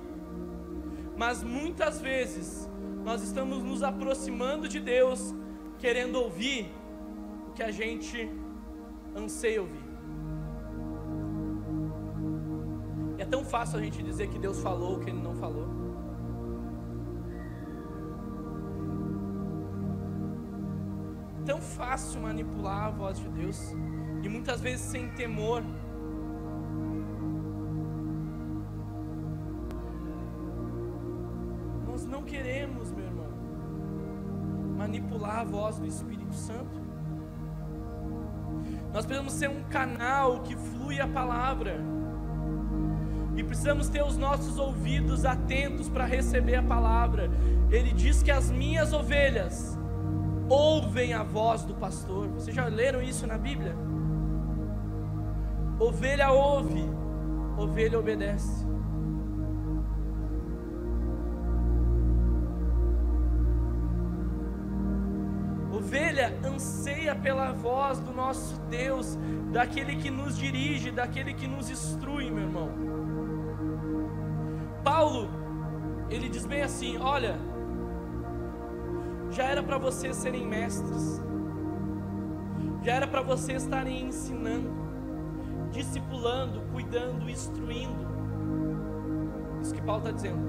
[1.16, 2.69] Mas muitas vezes
[3.05, 5.35] nós estamos nos aproximando de Deus,
[5.79, 6.73] querendo ouvir
[7.49, 8.29] o que a gente
[9.14, 9.87] anseia ouvir.
[13.19, 15.76] É tão fácil a gente dizer que Deus falou o que Ele não falou.
[21.47, 23.73] Tão fácil manipular a voz de Deus
[24.21, 25.63] e muitas vezes sem temor.
[31.87, 33.29] Nós não queremos, meu irmão,
[34.77, 36.85] manipular a voz do Espírito Santo.
[38.93, 41.79] Nós precisamos ser um canal que flui a palavra.
[43.37, 47.31] E precisamos ter os nossos ouvidos atentos para receber a palavra.
[47.71, 49.76] Ele diz que as minhas ovelhas
[50.49, 52.29] ouvem a voz do pastor.
[52.29, 53.75] Vocês já leram isso na Bíblia?
[55.79, 56.85] Ovelha ouve,
[57.59, 58.67] ovelha obedece.
[65.87, 69.17] ovelha anseia pela voz do nosso Deus,
[69.53, 72.71] daquele que nos dirige, daquele que nos instrui, meu irmão.
[74.83, 75.29] Paulo,
[76.11, 77.39] ele diz bem assim: olha,
[79.37, 81.22] já era para vocês serem mestres,
[82.83, 84.70] já era para vocês estarem ensinando,
[85.70, 88.07] discipulando, cuidando, instruindo.
[89.61, 90.40] Isso que Paulo está dizendo.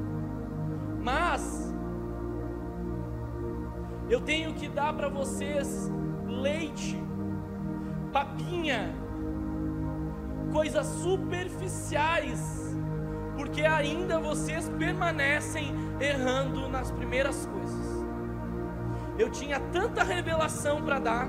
[1.02, 1.76] Mas
[4.10, 5.92] eu tenho que dar para vocês
[6.26, 6.98] leite,
[8.14, 8.96] papinha,
[10.54, 12.74] coisas superficiais,
[13.36, 17.87] porque ainda vocês permanecem errando nas primeiras coisas.
[19.18, 21.28] Eu tinha tanta revelação para dar,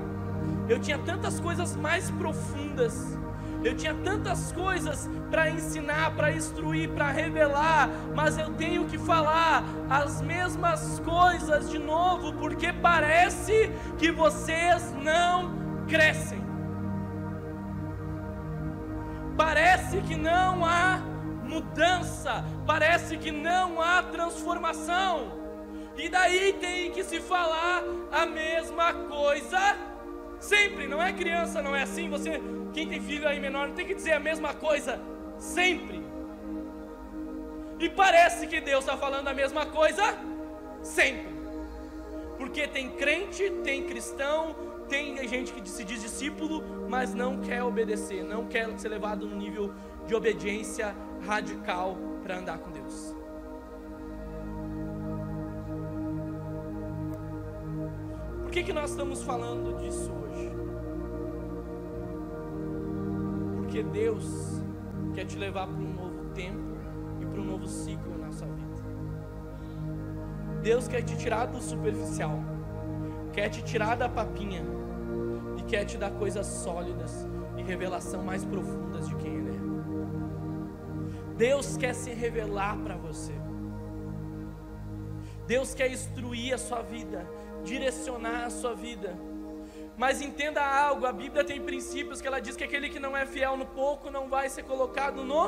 [0.67, 3.17] eu tinha tantas coisas mais profundas,
[3.63, 9.63] eu tinha tantas coisas para ensinar, para instruir, para revelar, mas eu tenho que falar
[9.89, 16.39] as mesmas coisas de novo, porque parece que vocês não crescem.
[19.35, 20.99] Parece que não há
[21.43, 25.38] mudança, parece que não há transformação.
[25.99, 29.59] E daí tem que se falar a mesma coisa
[30.39, 32.41] sempre, não é criança, não é assim, você
[32.73, 35.01] quem tem filho aí menor tem que dizer a mesma coisa
[35.37, 36.01] sempre.
[37.77, 40.17] E parece que Deus está falando a mesma coisa
[40.81, 41.37] sempre.
[42.37, 44.55] Porque tem crente, tem cristão,
[44.87, 49.35] tem gente que se diz discípulo, mas não quer obedecer, não quer ser levado no
[49.35, 49.73] nível
[50.07, 50.95] de obediência
[51.25, 53.18] radical para andar com Deus.
[58.49, 60.51] Por que, que nós estamos falando disso hoje?
[63.57, 64.25] Porque Deus
[65.13, 66.75] quer te levar para um novo tempo
[67.21, 68.81] e para um novo ciclo na sua vida.
[70.63, 72.39] Deus quer te tirar do superficial,
[73.33, 74.63] quer te tirar da papinha
[75.55, 81.35] e quer te dar coisas sólidas e revelação mais profundas de quem Ele é.
[81.37, 83.33] Deus quer se revelar para você.
[85.45, 87.27] Deus quer instruir a sua vida,
[87.69, 89.09] direcionar a sua vida.
[89.95, 93.25] Mas entenda algo, a Bíblia tem princípios que ela diz que aquele que não é
[93.25, 95.43] fiel no pouco não vai ser colocado no.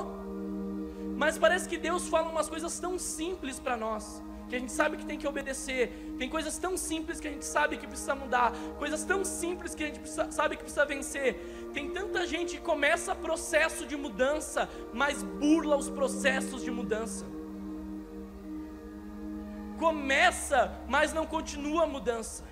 [1.22, 4.98] Mas parece que Deus fala umas coisas tão simples para nós que a gente sabe
[4.98, 6.16] que tem que obedecer.
[6.20, 9.84] Tem coisas tão simples que a gente sabe que precisa mudar, coisas tão simples que
[9.84, 11.70] a gente precisa, sabe que precisa vencer.
[11.74, 17.26] Tem tanta gente que começa processo de mudança, mas burla os processos de mudança.
[19.84, 20.60] Começa,
[20.94, 22.44] mas não continua a mudança.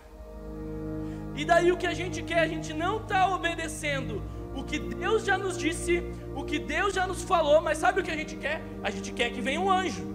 [1.40, 2.40] E daí o que a gente quer?
[2.40, 4.16] A gente não está obedecendo
[4.60, 5.96] o que Deus já nos disse,
[6.36, 8.58] o que Deus já nos falou, mas sabe o que a gente quer?
[8.84, 10.06] A gente quer que venha um anjo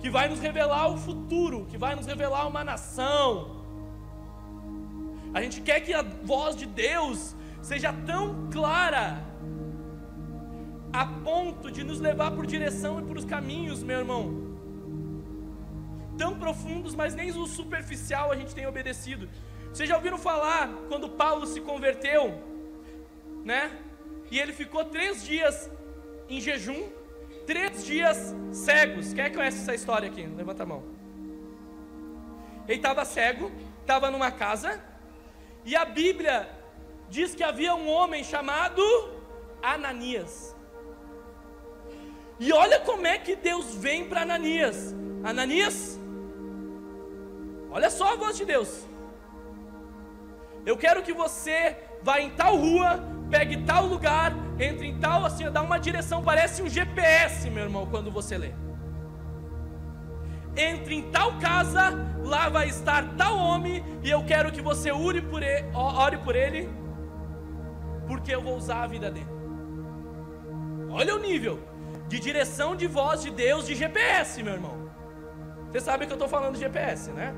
[0.00, 3.64] que vai nos revelar o futuro, que vai nos revelar uma nação.
[5.34, 9.06] A gente quer que a voz de Deus seja tão clara,
[11.00, 14.22] a ponto de nos levar por direção e por os caminhos, meu irmão.
[16.16, 19.28] Tão profundos, mas nem o superficial a gente tem obedecido.
[19.70, 22.22] Vocês já ouviram falar quando Paulo se converteu,
[23.44, 23.62] né?
[24.30, 25.70] E ele ficou três dias
[26.30, 26.88] em jejum
[27.46, 29.12] três dias cegos.
[29.12, 30.26] Quem é que conhece essa história aqui?
[30.26, 30.82] Levanta a mão.
[32.66, 34.82] Ele estava cego, estava numa casa,
[35.64, 36.48] e a Bíblia
[37.08, 38.82] diz que havia um homem chamado
[39.62, 40.55] Ananias.
[42.38, 44.94] E olha como é que Deus vem para Ananias.
[45.24, 45.98] Ananias,
[47.70, 48.86] olha só a voz de Deus.
[50.64, 55.50] Eu quero que você vá em tal rua, pegue tal lugar, entre em tal, assim,
[55.50, 58.52] dá uma direção, parece um GPS, meu irmão, quando você lê.
[60.56, 65.22] Entre em tal casa, lá vai estar tal homem, e eu quero que você ore
[65.22, 66.68] por ele, ore por ele,
[68.06, 69.26] porque eu vou usar a vida dele.
[70.90, 71.75] Olha o nível
[72.08, 74.90] de direção de voz de Deus de GPS, meu irmão.
[75.70, 77.34] Você sabe que eu estou falando de GPS, né?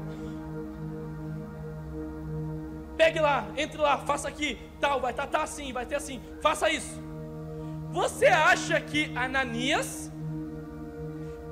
[2.96, 6.20] Pegue lá, entre lá, faça aqui, tal, vai estar tá, tá assim, vai ter assim,
[6.42, 7.00] faça isso.
[7.90, 10.12] Você acha que Ananias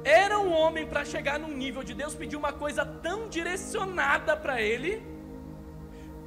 [0.04, 4.60] era um homem para chegar num nível de Deus pedir uma coisa tão direcionada para
[4.60, 5.02] ele,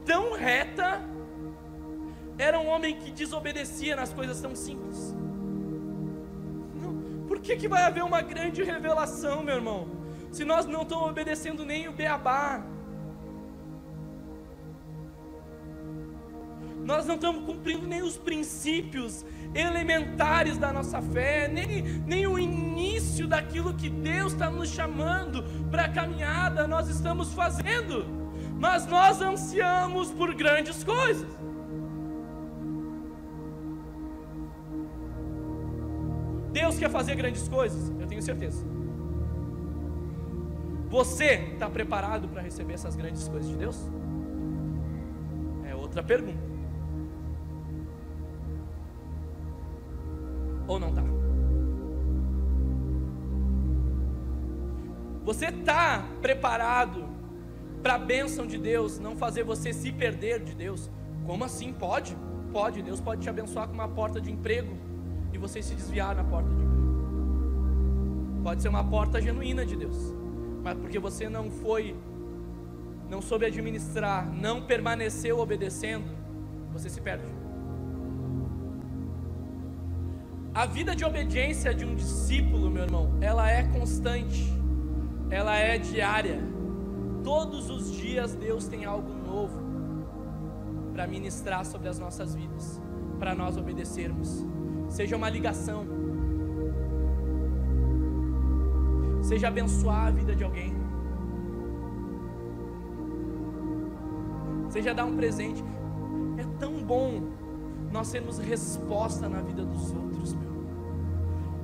[0.05, 1.01] tão reta,
[2.37, 5.13] era um homem que desobedecia nas coisas tão simples?
[7.29, 9.87] Por que, que vai haver uma grande revelação, meu irmão?
[10.31, 12.63] Se nós não estamos obedecendo nem o beabá,
[16.83, 19.23] nós não estamos cumprindo nem os princípios
[19.53, 25.85] elementares da nossa fé, nem, nem o início daquilo que Deus está nos chamando para
[25.85, 28.07] a caminhada, nós estamos fazendo,
[28.59, 31.27] mas nós ansiamos por grandes coisas.
[36.51, 38.65] Deus quer fazer grandes coisas, eu tenho certeza.
[40.89, 43.79] Você está preparado para receber essas grandes coisas de Deus?
[45.65, 46.49] É outra pergunta.
[50.69, 51.03] ou não está?
[55.25, 57.09] Você está preparado
[57.81, 60.89] para a bênção de Deus não fazer você se perder de Deus?
[61.25, 61.73] Como assim?
[61.73, 62.15] Pode?
[62.51, 62.81] Pode.
[62.81, 64.77] Deus pode te abençoar com uma porta de emprego
[65.39, 66.89] e você se desviar na porta de emprego.
[68.43, 70.13] Pode ser uma porta genuína de Deus,
[70.61, 71.95] mas porque você não foi,
[73.09, 76.11] não soube administrar, não permaneceu obedecendo,
[76.73, 77.23] você se perde.
[80.53, 84.53] A vida de obediência de um discípulo, meu irmão, ela é constante,
[85.29, 86.41] ela é diária.
[87.23, 89.57] Todos os dias Deus tem algo novo
[90.91, 92.81] para ministrar sobre as nossas vidas,
[93.19, 94.45] para nós obedecermos.
[94.89, 95.85] Seja uma ligação,
[99.21, 100.73] seja abençoar a vida de alguém,
[104.69, 105.63] seja dar um presente.
[106.37, 107.21] É tão bom
[107.91, 110.49] nós temos resposta na vida dos outros, meu.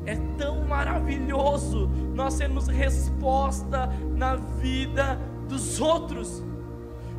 [0.06, 6.44] É tão maravilhoso nós termos resposta na vida dos outros.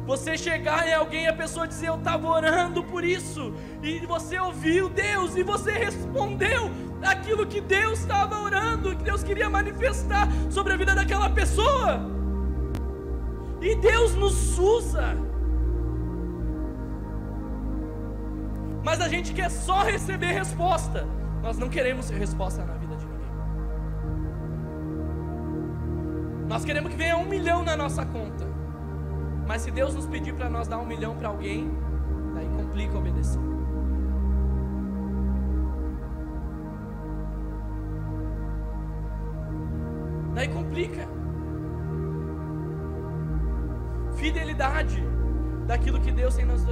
[0.06, 3.52] Você chegar em alguém e a pessoa dizer: Eu estava orando por isso,
[3.82, 6.70] e você ouviu Deus, e você respondeu
[7.02, 12.00] aquilo que Deus estava orando, que Deus queria manifestar sobre a vida daquela pessoa.
[13.60, 15.16] E Deus nos usa.
[18.84, 21.04] Mas a gente quer só receber resposta.
[21.42, 23.28] Nós não queremos resposta na vida de ninguém.
[26.46, 28.45] Nós queremos que venha um milhão na nossa conta.
[29.46, 31.70] Mas se Deus nos pedir para nós dar um milhão para alguém,
[32.34, 33.40] daí complica obedecer.
[40.34, 41.08] Daí complica.
[44.16, 45.02] Fidelidade
[45.66, 46.66] daquilo que Deus tem nas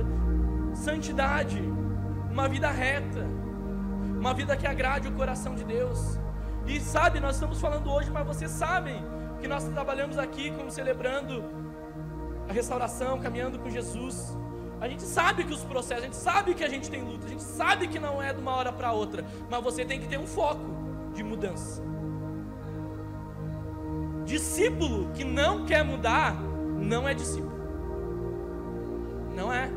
[0.74, 1.60] santidade,
[2.30, 3.24] uma vida reta,
[4.18, 6.18] uma vida que agrade o coração de Deus.
[6.66, 9.04] E sabe, nós estamos falando hoje, mas vocês sabem
[9.40, 11.63] que nós trabalhamos aqui como celebrando
[12.48, 14.36] a restauração, caminhando com Jesus.
[14.80, 17.28] A gente sabe que os processos, a gente sabe que a gente tem luta, a
[17.28, 20.18] gente sabe que não é de uma hora para outra, mas você tem que ter
[20.18, 20.64] um foco
[21.14, 21.82] de mudança.
[24.24, 27.54] Discípulo que não quer mudar, não é discípulo.
[29.34, 29.70] Não é.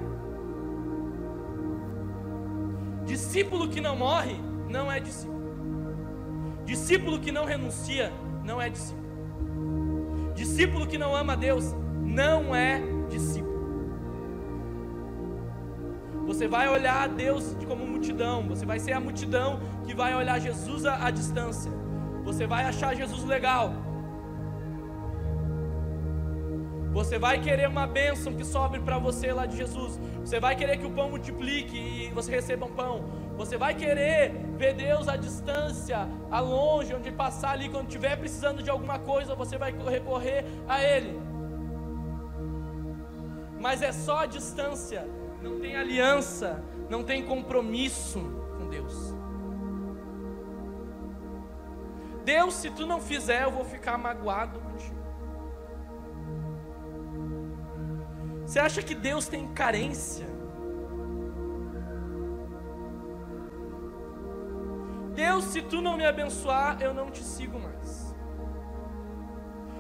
[3.06, 4.36] Discípulo que não morre,
[4.68, 5.38] não é discípulo.
[6.66, 8.12] Discípulo que não renuncia,
[8.44, 9.08] não é discípulo.
[10.36, 11.74] Discípulo que não ama a Deus,
[12.20, 13.58] não é discípulo.
[16.26, 20.40] Você vai olhar a Deus como multidão, você vai ser a multidão que vai olhar
[20.40, 21.72] Jesus à distância.
[22.24, 23.72] Você vai achar Jesus legal,
[26.98, 30.00] Você vai querer uma bênção que sobre para você lá de Jesus.
[30.20, 33.06] Você vai querer que o pão multiplique e você receba um pão.
[33.38, 38.64] Você vai querer ver Deus à distância, a longe, onde passar ali, quando estiver precisando
[38.64, 41.27] de alguma coisa, você vai recorrer a Ele.
[43.60, 45.08] Mas é só a distância,
[45.42, 48.20] não tem aliança, não tem compromisso
[48.58, 49.16] com Deus.
[52.24, 54.98] Deus, se tu não fizer, eu vou ficar magoado contigo.
[58.46, 60.28] Você acha que Deus tem carência?
[65.14, 68.16] Deus, se tu não me abençoar, eu não te sigo mais.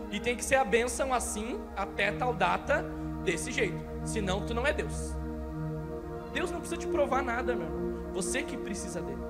[0.09, 2.84] E tem que ser a bênção assim, até tal data,
[3.28, 3.84] desse jeito.
[4.05, 5.13] Senão, tu não é Deus.
[6.32, 8.13] Deus não precisa te provar nada, meu irmão.
[8.13, 9.21] Você que precisa dele.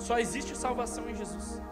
[0.00, 1.62] Só existe salvação em Jesus.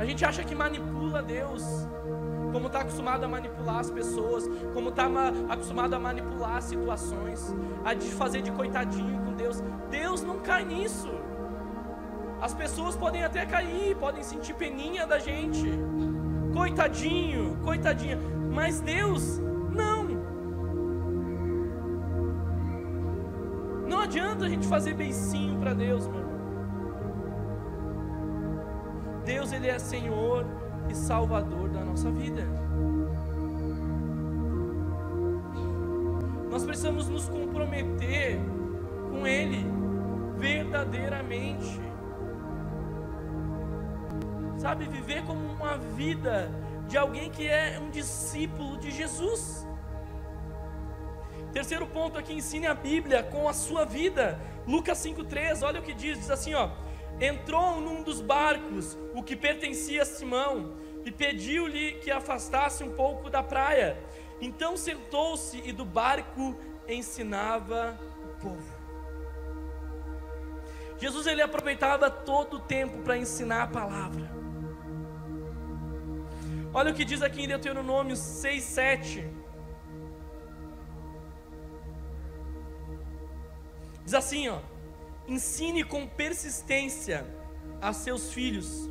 [0.00, 1.62] A gente acha que manipula Deus,
[2.52, 5.06] como está acostumado a manipular as pessoas, como está
[5.48, 7.54] acostumado a manipular situações,
[7.84, 9.62] a de fazer de coitadinho com Deus.
[9.90, 11.08] Deus não cai nisso.
[12.40, 15.66] As pessoas podem até cair, podem sentir peninha da gente,
[16.54, 18.18] coitadinho, coitadinha,
[18.52, 19.38] mas Deus
[19.72, 20.06] não.
[23.88, 26.38] Não adianta a gente fazer beicinho para Deus, meu irmão.
[29.24, 30.46] Deus ele é Senhor
[30.88, 32.42] e Salvador da nossa vida.
[36.50, 38.38] Nós precisamos nos comprometer
[39.10, 39.66] com Ele
[40.36, 41.87] verdadeiramente.
[44.68, 46.50] Sabe, viver como uma vida
[46.88, 49.66] de alguém que é um discípulo de Jesus.
[51.54, 54.38] Terceiro ponto aqui, ensine a Bíblia com a sua vida.
[54.66, 56.68] Lucas 5,3, olha o que diz, diz assim, ó
[57.18, 63.30] entrou num dos barcos, o que pertencia a Simão, e pediu-lhe que afastasse um pouco
[63.30, 63.98] da praia.
[64.38, 66.54] Então sentou-se e do barco
[66.86, 68.72] ensinava o povo.
[70.98, 74.37] Jesus ele aproveitava todo o tempo para ensinar a palavra.
[76.72, 79.30] Olha o que diz aqui em Deuteronômio 6, 7.
[84.04, 84.60] Diz assim, ó.
[85.26, 87.26] Ensine com persistência
[87.80, 88.88] a seus filhos.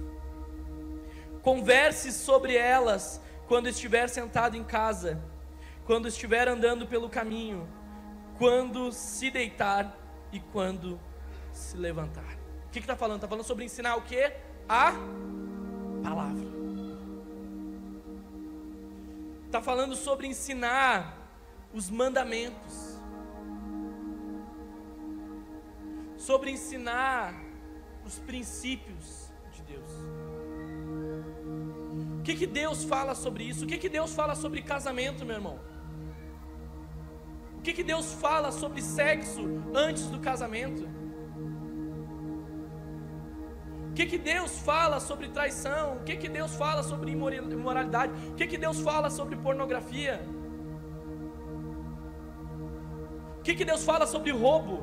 [1.42, 5.22] Converse sobre elas quando estiver sentado em casa,
[5.86, 7.68] quando estiver andando pelo caminho,
[8.38, 9.98] quando se deitar
[10.32, 11.00] e quando
[11.52, 12.38] se levantar.
[12.68, 13.18] O que está falando?
[13.18, 14.32] Está falando sobre ensinar o que?
[14.68, 14.94] A
[16.04, 16.57] palavra.
[19.58, 21.18] Está falando sobre ensinar
[21.74, 22.96] os mandamentos.
[26.20, 27.34] sobre ensinar
[28.06, 29.90] os princípios de Deus.
[32.20, 33.64] O que, que Deus fala sobre isso?
[33.64, 35.58] O que, que Deus fala sobre casamento, meu irmão?
[37.58, 39.42] O que, que Deus fala sobre sexo
[39.74, 40.86] antes do casamento?
[43.98, 45.96] Que, que Deus fala sobre traição?
[45.96, 48.14] O que, que Deus fala sobre imoralidade?
[48.32, 50.22] O que, que Deus fala sobre pornografia?
[53.40, 54.76] O que, que Deus fala sobre roubo?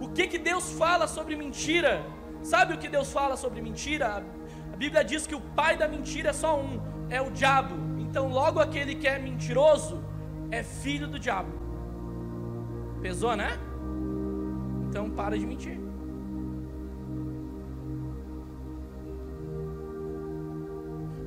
[0.00, 2.04] O que, que Deus fala sobre mentira?
[2.42, 4.24] Sabe o que Deus fala sobre mentira?
[4.72, 7.76] A Bíblia diz que o pai da mentira é só um, é o diabo.
[8.00, 10.02] Então, logo aquele que é mentiroso
[10.50, 11.52] é filho do diabo.
[13.00, 13.56] Pesou, né?
[14.88, 15.85] Então, para de mentir.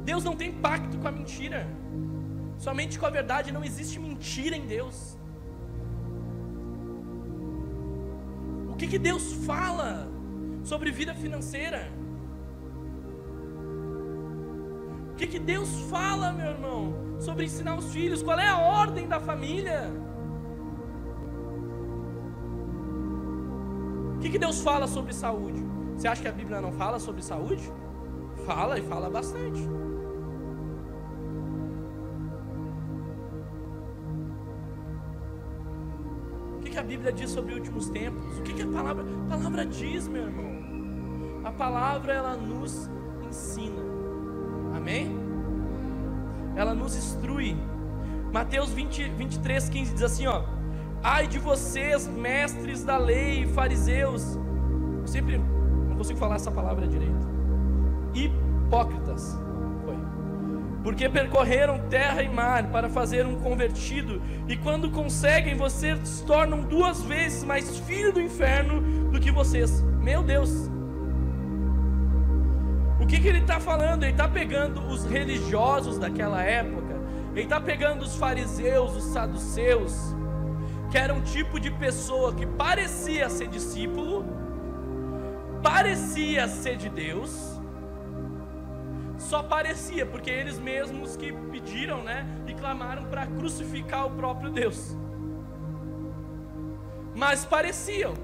[0.09, 1.59] Deus não tem pacto com a mentira.
[2.65, 4.97] Somente com a verdade não existe mentira em Deus.
[8.71, 9.89] O que, que Deus fala
[10.63, 11.81] sobre vida financeira?
[15.11, 16.81] O que, que Deus fala, meu irmão,
[17.19, 18.23] sobre ensinar os filhos?
[18.23, 19.81] Qual é a ordem da família?
[24.15, 25.61] O que, que Deus fala sobre saúde?
[25.95, 27.71] Você acha que a Bíblia não fala sobre saúde?
[28.47, 29.61] Fala e fala bastante.
[36.79, 38.37] Que a Bíblia diz sobre os últimos tempos?
[38.37, 41.41] O que, que a palavra, a palavra diz, meu irmão?
[41.43, 42.89] A palavra ela nos
[43.27, 43.81] ensina.
[44.75, 45.13] Amém?
[46.55, 47.57] Ela nos instrui.
[48.31, 50.43] Mateus 20, 23, 15 diz assim: ó.
[51.03, 54.37] Ai de vocês, mestres da lei, fariseus.
[55.01, 57.27] Eu sempre não consigo falar essa palavra direito.
[58.13, 59.37] Hipócritas
[60.83, 66.61] porque percorreram terra e mar para fazer um convertido, e quando conseguem, vocês se tornam
[66.61, 69.81] duas vezes mais filho do inferno do que vocês.
[70.01, 70.69] Meu Deus!
[72.99, 74.03] O que, que ele está falando?
[74.03, 76.95] Ele está pegando os religiosos daquela época,
[77.31, 80.15] ele está pegando os fariseus, os saduceus,
[80.89, 84.25] que era um tipo de pessoa que parecia ser discípulo,
[85.61, 87.58] parecia ser de Deus,
[89.29, 94.97] só parecia, porque eles mesmos que pediram, né, e clamaram para crucificar o próprio Deus.
[97.15, 98.15] Mas pareciam.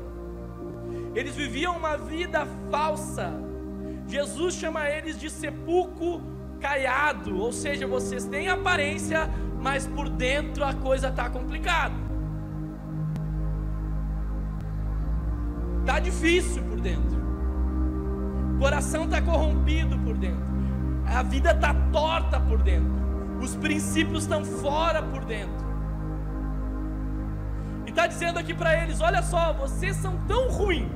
[1.13, 3.31] Eles viviam uma vida falsa.
[4.07, 6.21] Jesus chama eles de sepulcro
[6.59, 9.29] caiado, ou seja, vocês têm aparência,
[9.61, 11.93] mas por dentro a coisa está complicada.
[15.85, 17.23] Tá difícil por dentro.
[18.55, 20.54] O coração está corrompido por dentro.
[21.07, 22.93] A vida está torta por dentro.
[23.41, 25.65] Os princípios estão fora por dentro.
[27.85, 30.89] E está dizendo aqui para eles: olha só, vocês são tão ruins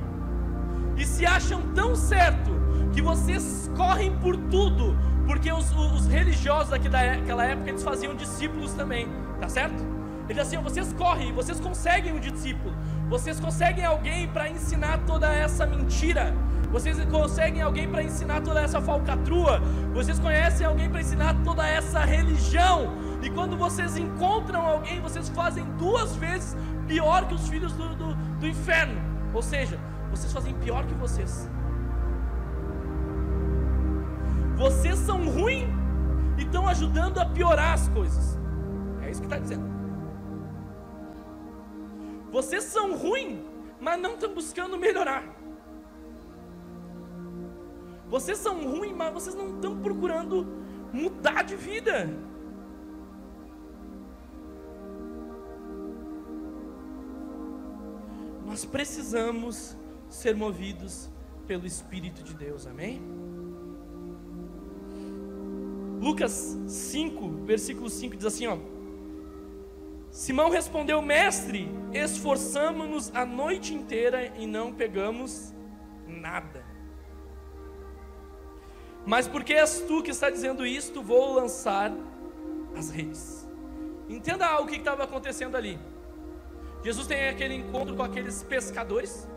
[0.96, 2.50] e se acham tão certo
[2.92, 4.96] que vocês correm por tudo,
[5.26, 9.08] porque os, os religiosos daquela época eles faziam discípulos também,
[9.40, 9.82] tá certo?
[10.28, 12.74] Ele assim, vocês correm, vocês conseguem um discípulo,
[13.08, 16.34] vocês conseguem alguém para ensinar toda essa mentira,
[16.70, 19.60] vocês conseguem alguém para ensinar toda essa falcatrua?
[19.92, 22.94] Vocês conhecem alguém para ensinar toda essa religião?
[23.22, 26.56] E quando vocês encontram alguém, vocês fazem duas vezes
[26.86, 29.00] pior que os filhos do, do, do inferno.
[29.34, 29.78] Ou seja,
[30.10, 31.48] vocês fazem pior que vocês.
[34.56, 35.68] Vocês são ruins
[36.38, 38.38] e estão ajudando a piorar as coisas.
[39.02, 39.68] É isso que está dizendo.
[42.30, 43.40] Vocês são ruins,
[43.80, 45.39] mas não estão buscando melhorar.
[48.10, 50.44] Vocês são ruins, mas vocês não estão procurando
[50.92, 52.08] mudar de vida.
[58.44, 59.76] Nós precisamos
[60.08, 61.08] ser movidos
[61.46, 63.00] pelo Espírito de Deus, amém?
[66.00, 68.58] Lucas 5, versículo 5 diz assim: ó.
[70.10, 75.54] Simão respondeu, mestre, esforçamos-nos a noite inteira e não pegamos
[76.08, 76.69] nada.
[79.10, 81.90] Mas porque és tu que está dizendo isto, vou lançar
[82.78, 83.44] as redes.
[84.08, 85.80] Entenda o que estava acontecendo ali.
[86.84, 89.28] Jesus tem aquele encontro com aqueles pescadores.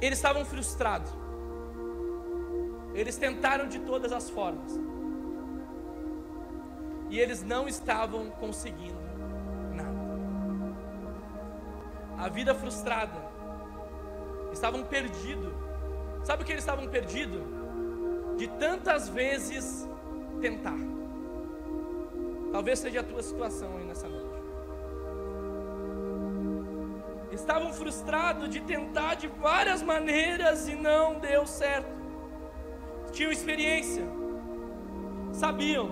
[0.00, 1.12] Eles estavam frustrados.
[2.94, 4.80] Eles tentaram de todas as formas.
[7.10, 8.98] E eles não estavam conseguindo
[9.74, 10.00] nada.
[12.16, 13.20] A vida frustrada
[14.54, 15.65] estavam perdidos.
[16.26, 17.40] Sabe o que eles estavam perdidos?
[18.36, 19.88] De tantas vezes
[20.40, 20.76] tentar.
[22.50, 24.26] Talvez seja a tua situação aí nessa noite.
[27.30, 31.94] Estavam frustrados de tentar de várias maneiras e não deu certo.
[33.12, 34.04] Tinham experiência,
[35.32, 35.88] sabiam,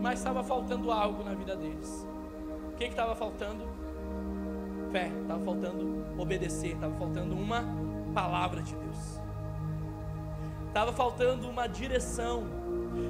[0.00, 2.06] mas estava faltando algo na vida deles.
[2.68, 3.82] O que estava faltando?
[4.92, 7.64] fé, estava faltando obedecer, estava faltando uma
[8.14, 9.20] palavra de Deus,
[10.72, 12.44] estava faltando uma direção,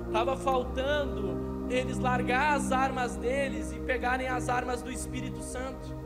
[0.09, 5.97] estava faltando eles largar as armas deles e pegarem as armas do Espírito Santo.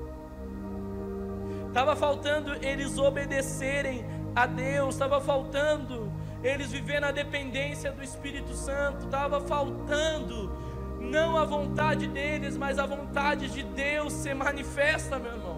[1.67, 4.05] Estava faltando eles obedecerem
[4.35, 6.13] a Deus, estava faltando
[6.45, 10.53] eles viver na dependência do Espírito Santo, estava faltando
[11.01, 15.57] não a vontade deles, mas a vontade de Deus se manifesta, meu irmão.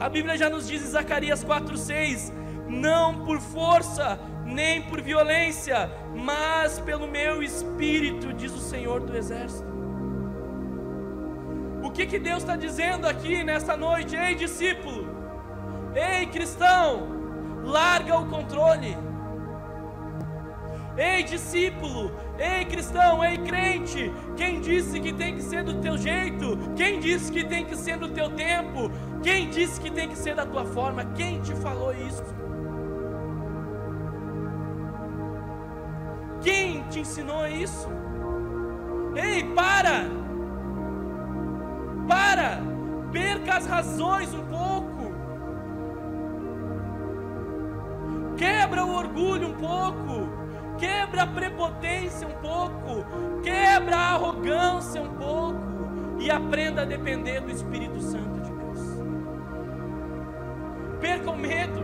[0.00, 2.32] A Bíblia já nos diz em Zacarias 4:6,
[2.68, 9.68] não por força, nem por violência, mas pelo meu espírito, diz o Senhor do exército.
[11.82, 14.14] O que, que Deus está dizendo aqui nesta noite?
[14.14, 15.08] Ei, discípulo,
[15.94, 17.08] ei, cristão,
[17.64, 18.96] larga o controle.
[20.96, 26.58] Ei, discípulo, ei, cristão, ei, crente, quem disse que tem que ser do teu jeito?
[26.76, 28.90] Quem disse que tem que ser do teu tempo?
[29.22, 31.04] Quem disse que tem que ser da tua forma?
[31.14, 32.47] Quem te falou isso?
[36.98, 37.88] Te ensinou isso?
[39.14, 40.04] Ei, para!
[42.08, 42.60] Para!
[43.12, 45.14] Perca as razões um pouco.
[48.36, 50.28] Quebra o orgulho um pouco.
[50.78, 53.04] Quebra a prepotência um pouco.
[53.42, 55.58] Quebra a arrogância um pouco.
[56.18, 58.80] E aprenda a depender do Espírito Santo de Deus.
[61.00, 61.80] Perca o medo.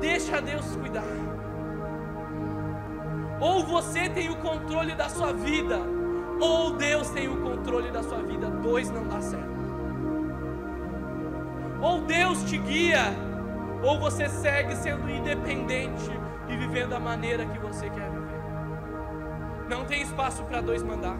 [0.00, 1.31] Deixa Deus cuidar.
[3.42, 5.76] Ou você tem o controle da sua vida,
[6.40, 8.48] ou Deus tem o controle da sua vida.
[8.48, 9.50] Dois não dá certo.
[11.80, 13.02] Ou Deus te guia,
[13.82, 16.08] ou você segue sendo independente
[16.48, 18.40] e vivendo da maneira que você quer viver.
[19.68, 21.18] Não tem espaço para dois mandar.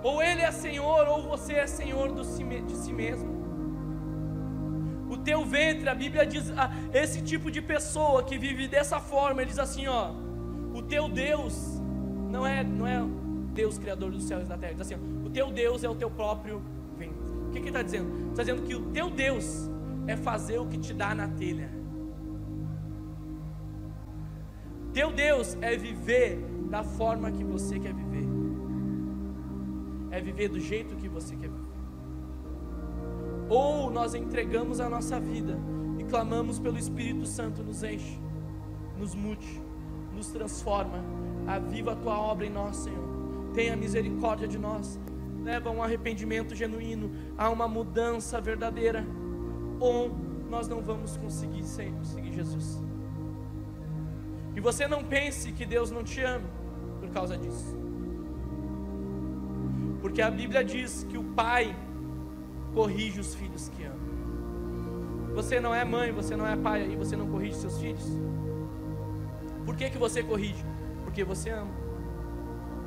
[0.00, 2.24] Ou Ele é Senhor, ou você é Senhor de
[2.76, 3.41] si mesmo.
[5.12, 9.42] O teu ventre, a Bíblia diz, ah, esse tipo de pessoa que vive dessa forma,
[9.42, 10.10] ele diz assim: ó,
[10.74, 11.54] o teu Deus
[12.30, 13.04] não é, não é
[13.52, 15.94] Deus criador dos céus e da terra, diz assim: ó, o teu Deus é o
[15.94, 16.62] teu próprio
[16.96, 17.30] ventre.
[17.46, 18.30] O que, que ele está dizendo?
[18.30, 19.68] Está dizendo que o teu Deus
[20.06, 21.70] é fazer o que te dá na telha.
[24.94, 26.38] Teu Deus é viver
[26.70, 28.12] da forma que você quer viver
[30.12, 31.71] é viver do jeito que você quer viver.
[33.48, 35.58] Ou nós entregamos a nossa vida
[35.98, 38.18] e clamamos pelo Espírito Santo, nos enche,
[38.98, 39.60] nos mude,
[40.14, 41.04] nos transforma,
[41.46, 43.02] aviva a tua obra em nós, Senhor.
[43.52, 44.98] Tenha misericórdia de nós,
[45.42, 49.06] leva a um arrependimento genuíno, a uma mudança verdadeira,
[49.78, 50.10] ou
[50.48, 52.82] nós não vamos conseguir sempre seguir Jesus.
[54.54, 56.48] E você não pense que Deus não te ama
[57.00, 57.76] por causa disso.
[60.00, 61.74] Porque a Bíblia diz que o pai
[62.72, 64.12] corrige os filhos que ama.
[65.34, 68.04] Você não é mãe, você não é pai e você não corrige seus filhos?
[69.64, 70.64] Por que, que você corrige?
[71.04, 71.70] Porque você ama.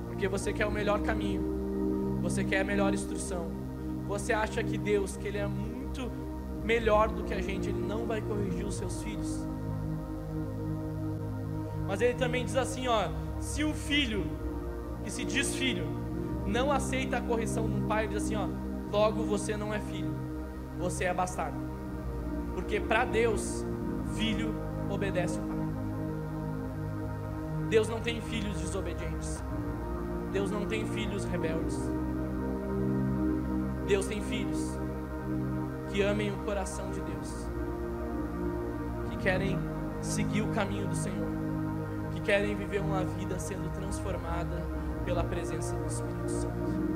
[0.08, 2.20] Porque você quer o melhor caminho.
[2.22, 3.50] Você quer a melhor instrução.
[4.08, 6.12] Você acha que Deus, que Ele é muito
[6.64, 9.48] melhor do que a gente, Ele não vai corrigir os seus filhos.
[11.88, 13.10] Mas Ele também diz assim: ó,
[13.40, 14.26] se o filho,
[15.04, 15.86] que se diz filho,
[16.46, 18.48] não aceita a correção de um pai e diz assim: ó,
[18.96, 20.16] logo você não é filho,
[20.78, 21.60] você é bastardo.
[22.54, 23.66] Porque para Deus,
[24.16, 24.56] filho
[24.90, 25.56] obedece o pai.
[27.70, 29.44] Deus não tem filhos desobedientes.
[30.32, 31.78] Deus não tem filhos rebeldes.
[33.86, 34.80] Deus tem filhos
[35.90, 37.50] que amem o coração de Deus,
[39.10, 39.60] que querem
[40.02, 41.30] seguir o caminho do Senhor,
[42.12, 44.64] que querem viver uma vida sendo transformada
[45.04, 46.95] pela presença do Espírito Santo.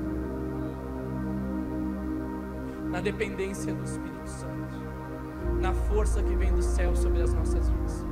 [2.90, 4.76] Na dependência do Espírito Santo.
[5.62, 8.06] Na força que vem do céu sobre as nossas vidas.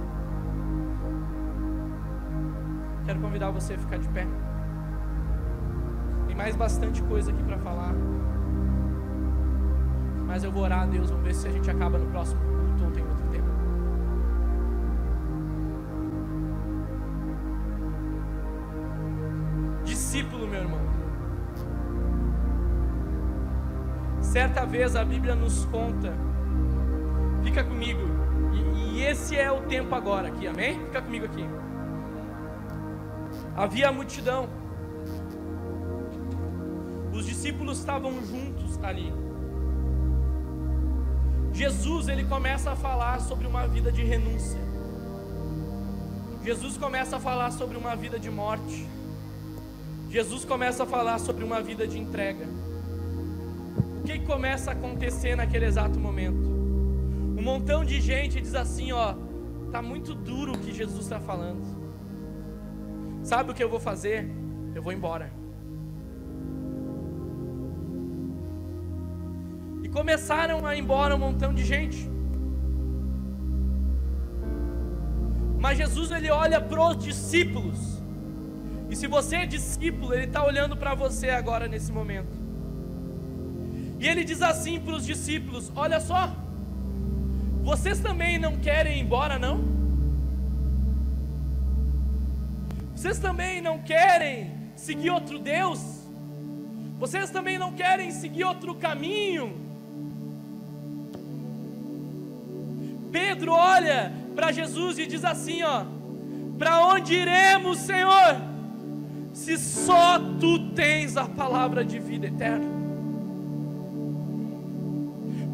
[3.05, 4.28] Quero convidar você a ficar de pé.
[6.28, 7.93] Tem mais bastante coisa aqui para falar.
[10.25, 12.84] Mas eu vou orar a Deus, vamos ver se a gente acaba no próximo culto
[12.84, 13.57] ou tem outro tempo.
[20.17, 20.86] discípulo, meu irmão.
[24.38, 26.13] Certa vez a Bíblia nos conta,
[27.43, 28.01] fica comigo,
[28.53, 30.79] e, e esse é o tempo agora aqui, amém?
[30.85, 31.43] Fica comigo aqui.
[33.55, 34.47] Havia a multidão,
[37.11, 39.11] os discípulos estavam juntos ali.
[41.51, 44.61] Jesus ele começa a falar sobre uma vida de renúncia.
[46.43, 48.88] Jesus começa a falar sobre uma vida de morte.
[50.11, 52.66] Jesus começa a falar sobre uma vida de entrega.
[54.08, 56.47] O que começa a acontecer naquele exato momento?
[57.38, 59.14] Um montão de gente diz assim: ó,
[59.70, 61.62] tá muito duro o que Jesus está falando.
[63.22, 64.32] Sabe o que eu vou fazer?
[64.74, 65.30] Eu vou embora.
[69.84, 72.10] E começaram a ir embora um montão de gente.
[75.60, 78.01] Mas Jesus ele olha para os discípulos.
[78.89, 82.36] E se você é discípulo, ele está olhando para você agora nesse momento.
[84.00, 86.32] E ele diz assim para os discípulos: Olha só,
[87.64, 89.60] vocês também não querem ir embora, não?
[92.95, 95.80] Vocês também não querem seguir outro Deus?
[97.00, 99.56] Vocês também não querem seguir outro caminho?
[103.12, 105.86] Pedro olha para Jesus e diz assim: ó,
[106.58, 108.41] para onde iremos, Senhor?
[109.34, 112.76] Se só tu tens a palavra de vida eterna.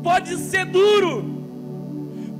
[0.03, 1.23] Pode ser duro,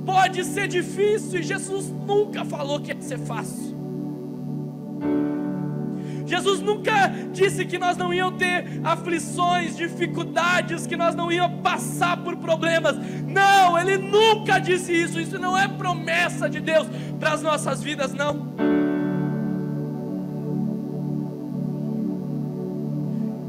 [0.04, 3.74] pode ser difícil, e Jesus nunca falou que ia ser fácil.
[6.26, 12.16] Jesus nunca disse que nós não íamos ter aflições, dificuldades, que nós não íamos passar
[12.18, 12.96] por problemas.
[13.26, 15.20] Não, Ele nunca disse isso.
[15.20, 16.86] Isso não é promessa de Deus
[17.20, 18.54] para as nossas vidas, não.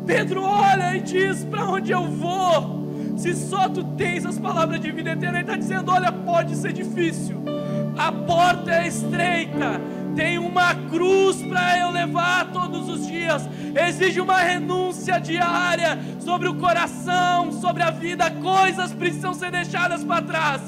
[0.05, 2.84] Pedro olha e diz: Para onde eu vou?
[3.15, 6.73] Se só tu tens as palavras de vida eterna, ele está dizendo: Olha, pode ser
[6.73, 7.41] difícil,
[7.97, 9.79] a porta é estreita,
[10.15, 13.47] tem uma cruz para eu levar todos os dias,
[13.87, 20.21] exige uma renúncia diária sobre o coração, sobre a vida, coisas precisam ser deixadas para
[20.21, 20.61] trás,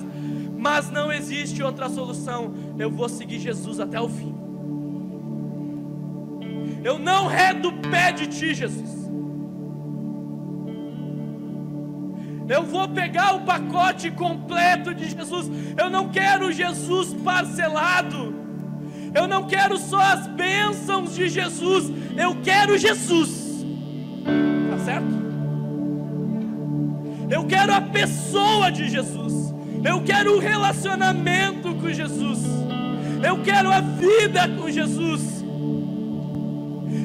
[0.58, 2.54] mas não existe outra solução.
[2.78, 4.36] Eu vou seguir Jesus até o fim.
[6.84, 8.97] Eu não redo o pé de ti, Jesus.
[12.48, 15.50] Eu vou pegar o pacote completo de Jesus.
[15.78, 18.38] Eu não quero Jesus parcelado.
[19.14, 23.66] Eu não quero só as bênçãos de Jesus, eu quero Jesus.
[24.70, 25.18] Tá certo?
[27.30, 29.54] Eu quero a pessoa de Jesus.
[29.84, 32.40] Eu quero o relacionamento com Jesus.
[33.24, 35.44] Eu quero a vida com Jesus.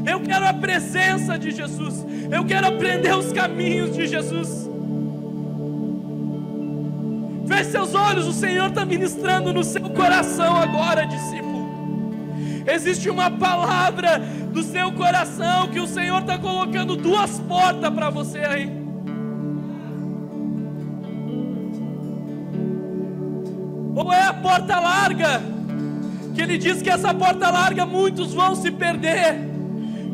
[0.06, 2.04] Eu quero a presença de Jesus.
[2.30, 4.61] Eu quero aprender os caminhos de Jesus.
[7.52, 11.70] Feche seus olhos, o Senhor está ministrando no seu coração agora, discípulo.
[12.66, 14.18] Existe uma palavra
[14.50, 18.72] do seu coração que o Senhor está colocando duas portas para você aí.
[23.94, 25.42] Ou é a porta larga,
[26.34, 29.38] que ele diz que essa porta larga muitos vão se perder,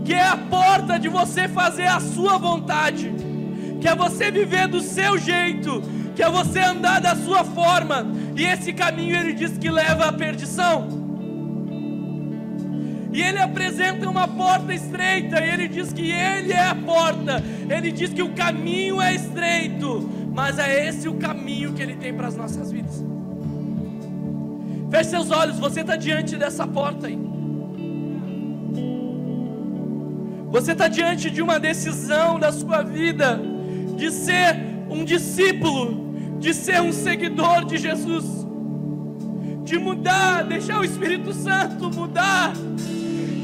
[0.05, 3.14] que é a porta de você fazer a sua vontade,
[3.81, 5.83] que é você viver do seu jeito,
[6.14, 8.07] que é você andar da sua forma,
[8.37, 10.89] e esse caminho ele diz que leva à perdição.
[13.12, 17.43] E ele apresenta uma porta estreita, e ele diz que ele é a porta.
[17.68, 22.12] Ele diz que o caminho é estreito, mas é esse o caminho que ele tem
[22.12, 23.05] para as nossas vidas.
[24.91, 27.18] Feche seus olhos, você está diante dessa porta aí.
[30.51, 33.57] Você está diante de uma decisão da sua vida
[33.99, 34.57] de ser
[34.88, 38.24] um discípulo, de ser um seguidor de Jesus,
[39.64, 42.55] de mudar, deixar o Espírito Santo mudar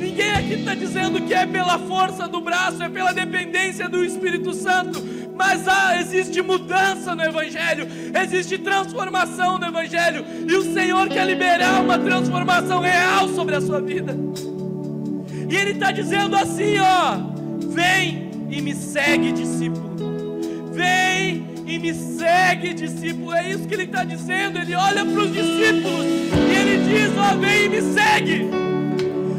[0.05, 4.53] Ninguém aqui está dizendo que é pela força do braço, é pela dependência do Espírito
[4.53, 5.03] Santo.
[5.35, 7.89] Mas ah, existe mudança no Evangelho,
[8.23, 13.81] existe transformação no Evangelho, e o Senhor quer liberar uma transformação real sobre a sua
[13.81, 14.17] vida.
[15.51, 17.17] E Ele está dizendo assim: ó,
[17.71, 19.94] vem e me segue, discípulo.
[20.75, 23.33] Vem e me segue, discípulo.
[23.33, 24.59] É isso que Ele está dizendo.
[24.59, 28.65] Ele olha para os discípulos e Ele diz: ó, vem e me segue.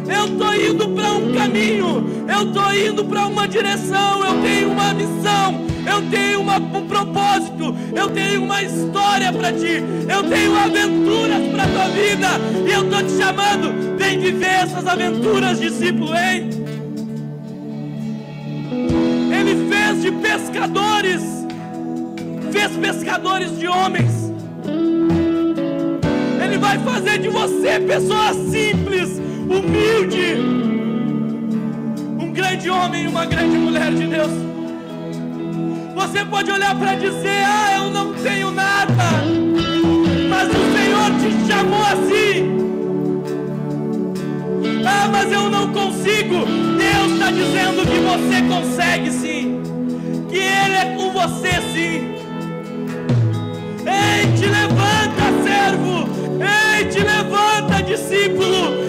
[0.07, 4.93] Eu estou indo para um caminho, eu estou indo para uma direção, eu tenho uma
[4.93, 11.47] missão, eu tenho uma, um propósito, eu tenho uma história para ti, eu tenho aventuras
[11.51, 12.27] para tua vida,
[12.67, 16.64] e eu estou te chamando, vem viver essas aventuras, discípulo, hein?
[20.05, 21.23] De pescadores,
[22.51, 24.31] fez pescadores de homens.
[26.43, 30.35] Ele vai fazer de você pessoa simples, humilde,
[32.19, 34.31] um grande homem e uma grande mulher de Deus.
[35.95, 38.93] Você pode olhar para dizer: Ah, eu não tenho nada,
[40.29, 42.55] mas o Senhor te chamou assim.
[44.85, 46.45] Ah, mas eu não consigo.
[46.77, 49.55] Deus está dizendo que você consegue sim,
[50.29, 52.15] que Ele é com você sim.
[53.85, 56.07] Ei, te levanta, servo!
[56.41, 58.84] Ei, te levanta, discípulo!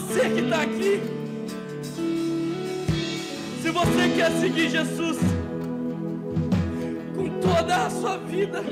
[0.00, 1.00] Você que está aqui.
[3.62, 5.18] Se você quer seguir Jesus
[7.14, 8.62] com toda a sua vida,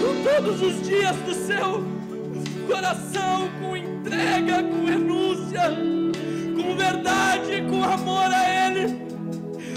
[0.00, 1.84] com todos os dias do seu
[2.66, 5.62] coração, com entrega, com renúncia,
[6.56, 9.04] com verdade, com amor a Ele.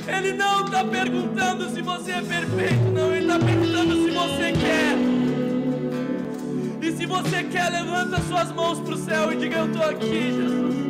[0.07, 3.13] Ele não está perguntando se você é perfeito, não.
[3.13, 5.26] Ele está perguntando se você quer.
[6.97, 10.87] Se você quer, levanta suas mãos para o céu e diga: Eu estou aqui, Jesus.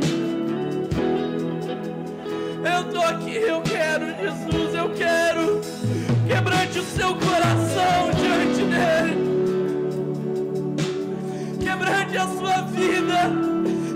[2.64, 5.60] Eu estou aqui, eu quero, Jesus, eu quero.
[6.26, 9.28] Quebrante o seu coração diante dele.
[11.60, 13.30] Quebrante a sua vida.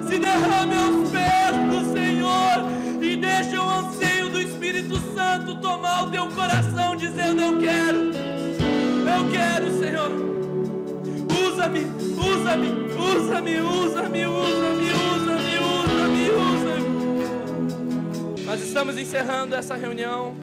[0.09, 6.11] Se derrame aos pés do Senhor e deixa o anseio do Espírito Santo tomar o
[6.11, 10.30] teu coração, dizendo: Eu quero, eu quero, Senhor.
[11.61, 11.85] Usa-me,
[12.17, 16.89] usa-me, usa-me, usa-me, usa-me, usa-me, usa-me, usa-me.
[18.45, 20.35] Nós estamos encerrando essa reunião.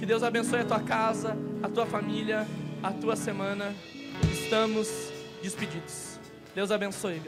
[0.00, 2.44] Que Deus abençoe a tua casa, a tua família,
[2.82, 3.72] a tua semana.
[4.32, 4.88] Estamos
[5.40, 6.18] despedidos.
[6.56, 7.22] Deus abençoe.